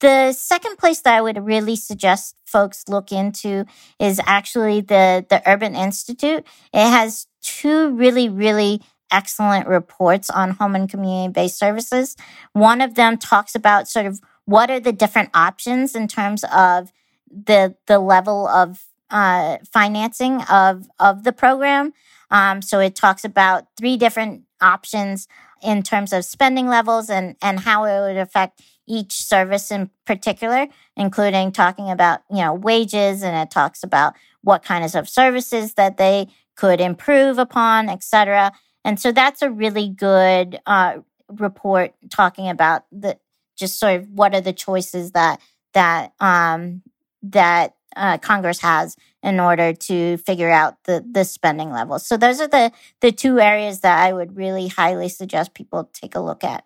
The 0.01 0.33
second 0.33 0.77
place 0.77 1.01
that 1.01 1.15
I 1.15 1.21
would 1.21 1.45
really 1.45 1.75
suggest 1.75 2.35
folks 2.45 2.83
look 2.87 3.11
into 3.11 3.65
is 3.99 4.19
actually 4.25 4.81
the, 4.81 5.25
the 5.29 5.41
Urban 5.45 5.75
Institute. 5.75 6.45
It 6.73 6.89
has 6.89 7.27
two 7.41 7.91
really, 7.95 8.27
really 8.27 8.81
excellent 9.11 9.67
reports 9.67 10.29
on 10.29 10.51
home 10.51 10.75
and 10.75 10.89
community 10.89 11.31
based 11.31 11.57
services. 11.57 12.15
One 12.53 12.81
of 12.81 12.95
them 12.95 13.17
talks 13.17 13.55
about 13.55 13.87
sort 13.87 14.05
of 14.05 14.19
what 14.45 14.69
are 14.69 14.79
the 14.79 14.91
different 14.91 15.29
options 15.33 15.95
in 15.95 16.07
terms 16.07 16.43
of 16.53 16.91
the 17.29 17.75
the 17.87 17.99
level 17.99 18.47
of 18.47 18.83
uh, 19.09 19.57
financing 19.71 20.41
of 20.43 20.87
of 20.99 21.23
the 21.23 21.33
program. 21.33 21.93
Um, 22.31 22.61
so 22.61 22.79
it 22.79 22.95
talks 22.95 23.23
about 23.23 23.65
three 23.77 23.97
different 23.97 24.43
options 24.61 25.27
in 25.61 25.83
terms 25.83 26.11
of 26.13 26.25
spending 26.25 26.67
levels 26.67 27.09
and 27.09 27.35
and 27.41 27.61
how 27.61 27.85
it 27.85 27.99
would 28.01 28.17
affect 28.17 28.61
each 28.87 29.13
service 29.13 29.71
in 29.71 29.89
particular, 30.05 30.67
including 30.95 31.51
talking 31.51 31.89
about 31.89 32.21
you 32.29 32.37
know 32.37 32.53
wages 32.53 33.23
and 33.23 33.35
it 33.37 33.51
talks 33.51 33.83
about 33.83 34.13
what 34.41 34.63
kinds 34.63 34.95
of 34.95 35.09
services 35.09 35.73
that 35.73 35.97
they 35.97 36.27
could 36.55 36.79
improve 36.79 37.37
upon, 37.37 37.89
etc. 37.89 38.51
And 38.83 38.99
so 38.99 39.11
that's 39.11 39.41
a 39.41 39.49
really 39.49 39.89
good 39.89 40.59
uh, 40.65 40.99
report 41.29 41.93
talking 42.09 42.49
about 42.49 42.85
the 42.91 43.17
just 43.57 43.79
sort 43.79 44.01
of 44.01 44.09
what 44.09 44.35
are 44.35 44.41
the 44.41 44.53
choices 44.53 45.11
that 45.11 45.41
that 45.73 46.13
um, 46.19 46.81
that 47.23 47.75
uh, 47.95 48.17
Congress 48.17 48.59
has 48.59 48.95
in 49.23 49.39
order 49.39 49.73
to 49.73 50.17
figure 50.17 50.51
out 50.51 50.83
the 50.83 51.05
the 51.09 51.25
spending 51.25 51.71
levels. 51.71 52.05
So 52.05 52.17
those 52.17 52.39
are 52.39 52.47
the 52.47 52.71
the 53.01 53.11
two 53.11 53.39
areas 53.39 53.81
that 53.81 53.99
I 53.99 54.13
would 54.13 54.35
really 54.35 54.67
highly 54.67 55.09
suggest 55.09 55.53
people 55.53 55.89
take 55.93 56.15
a 56.15 56.19
look 56.19 56.43
at. 56.43 56.63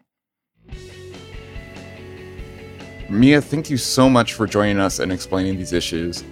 Mia, 3.09 3.41
thank 3.41 3.69
you 3.69 3.77
so 3.77 4.09
much 4.09 4.33
for 4.33 4.45
joining 4.45 4.79
us 4.79 4.99
and 4.99 5.11
explaining 5.11 5.57
these 5.57 5.73
issues. 5.73 6.23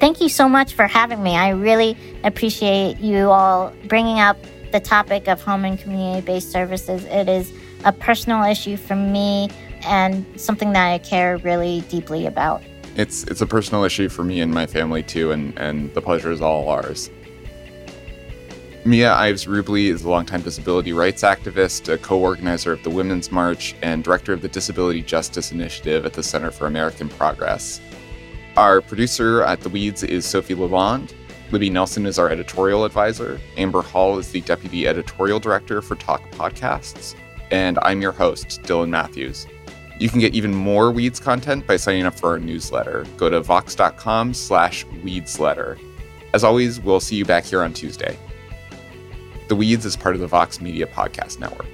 Thank 0.00 0.20
you 0.20 0.28
so 0.28 0.48
much 0.48 0.74
for 0.74 0.86
having 0.86 1.22
me. 1.22 1.36
I 1.36 1.50
really 1.50 1.96
appreciate 2.24 2.98
you 2.98 3.30
all 3.30 3.72
bringing 3.86 4.20
up 4.20 4.36
the 4.72 4.80
topic 4.80 5.28
of 5.28 5.40
home 5.40 5.64
and 5.64 5.78
community 5.78 6.20
based 6.20 6.50
services. 6.50 7.04
It 7.04 7.28
is 7.28 7.52
a 7.84 7.92
personal 7.92 8.42
issue 8.44 8.76
for 8.76 8.96
me 8.96 9.50
and 9.86 10.26
something 10.40 10.72
that 10.72 10.92
I 10.92 10.98
care 10.98 11.36
really 11.38 11.82
deeply 11.82 12.26
about 12.26 12.62
it's 12.96 13.24
it's 13.24 13.40
a 13.40 13.46
personal 13.46 13.84
issue 13.84 14.08
for 14.08 14.24
me 14.24 14.40
and 14.40 14.52
my 14.52 14.66
family 14.66 15.02
too, 15.02 15.32
and 15.32 15.56
and 15.58 15.92
the 15.94 16.02
pleasure 16.02 16.30
is 16.30 16.40
all 16.40 16.68
ours. 16.68 17.10
Mia 18.86 19.14
Ives-Rublee 19.14 19.86
is 19.90 20.04
a 20.04 20.10
longtime 20.10 20.42
disability 20.42 20.92
rights 20.92 21.22
activist, 21.22 21.90
a 21.90 21.96
co 21.96 22.18
organizer 22.18 22.70
of 22.70 22.82
the 22.82 22.90
Women's 22.90 23.32
March, 23.32 23.74
and 23.80 24.04
director 24.04 24.34
of 24.34 24.42
the 24.42 24.48
Disability 24.48 25.00
Justice 25.00 25.52
Initiative 25.52 26.04
at 26.04 26.12
the 26.12 26.22
Center 26.22 26.50
for 26.50 26.66
American 26.66 27.08
Progress. 27.08 27.80
Our 28.58 28.82
producer 28.82 29.42
at 29.42 29.62
The 29.62 29.70
Weeds 29.70 30.02
is 30.02 30.26
Sofi 30.26 30.54
LaLonde. 30.54 31.14
Libby 31.50 31.70
Nelson 31.70 32.04
is 32.04 32.18
our 32.18 32.28
editorial 32.28 32.84
advisor. 32.84 33.40
Amber 33.56 33.80
Hall 33.80 34.18
is 34.18 34.30
the 34.30 34.42
deputy 34.42 34.86
editorial 34.86 35.40
director 35.40 35.80
for 35.80 35.94
Talk 35.94 36.20
Podcasts. 36.32 37.14
And 37.50 37.78
I'm 37.80 38.02
your 38.02 38.12
host, 38.12 38.60
Dylan 38.64 38.90
Matthews. 38.90 39.46
You 39.98 40.10
can 40.10 40.20
get 40.20 40.34
even 40.34 40.52
more 40.52 40.90
Weeds 40.90 41.20
content 41.20 41.66
by 41.66 41.78
signing 41.78 42.04
up 42.04 42.18
for 42.18 42.32
our 42.32 42.38
newsletter. 42.38 43.06
Go 43.16 43.30
to 43.30 43.40
vox.com 43.40 44.34
slash 44.34 44.84
weedsletter. 45.02 45.78
As 46.34 46.44
always, 46.44 46.80
we'll 46.80 47.00
see 47.00 47.16
you 47.16 47.24
back 47.24 47.44
here 47.44 47.62
on 47.62 47.72
Tuesday. 47.72 48.18
The 49.46 49.56
Weeds 49.56 49.84
is 49.84 49.94
part 49.94 50.14
of 50.14 50.22
the 50.22 50.26
Vox 50.26 50.60
Media 50.60 50.86
Podcast 50.86 51.38
Network. 51.38 51.73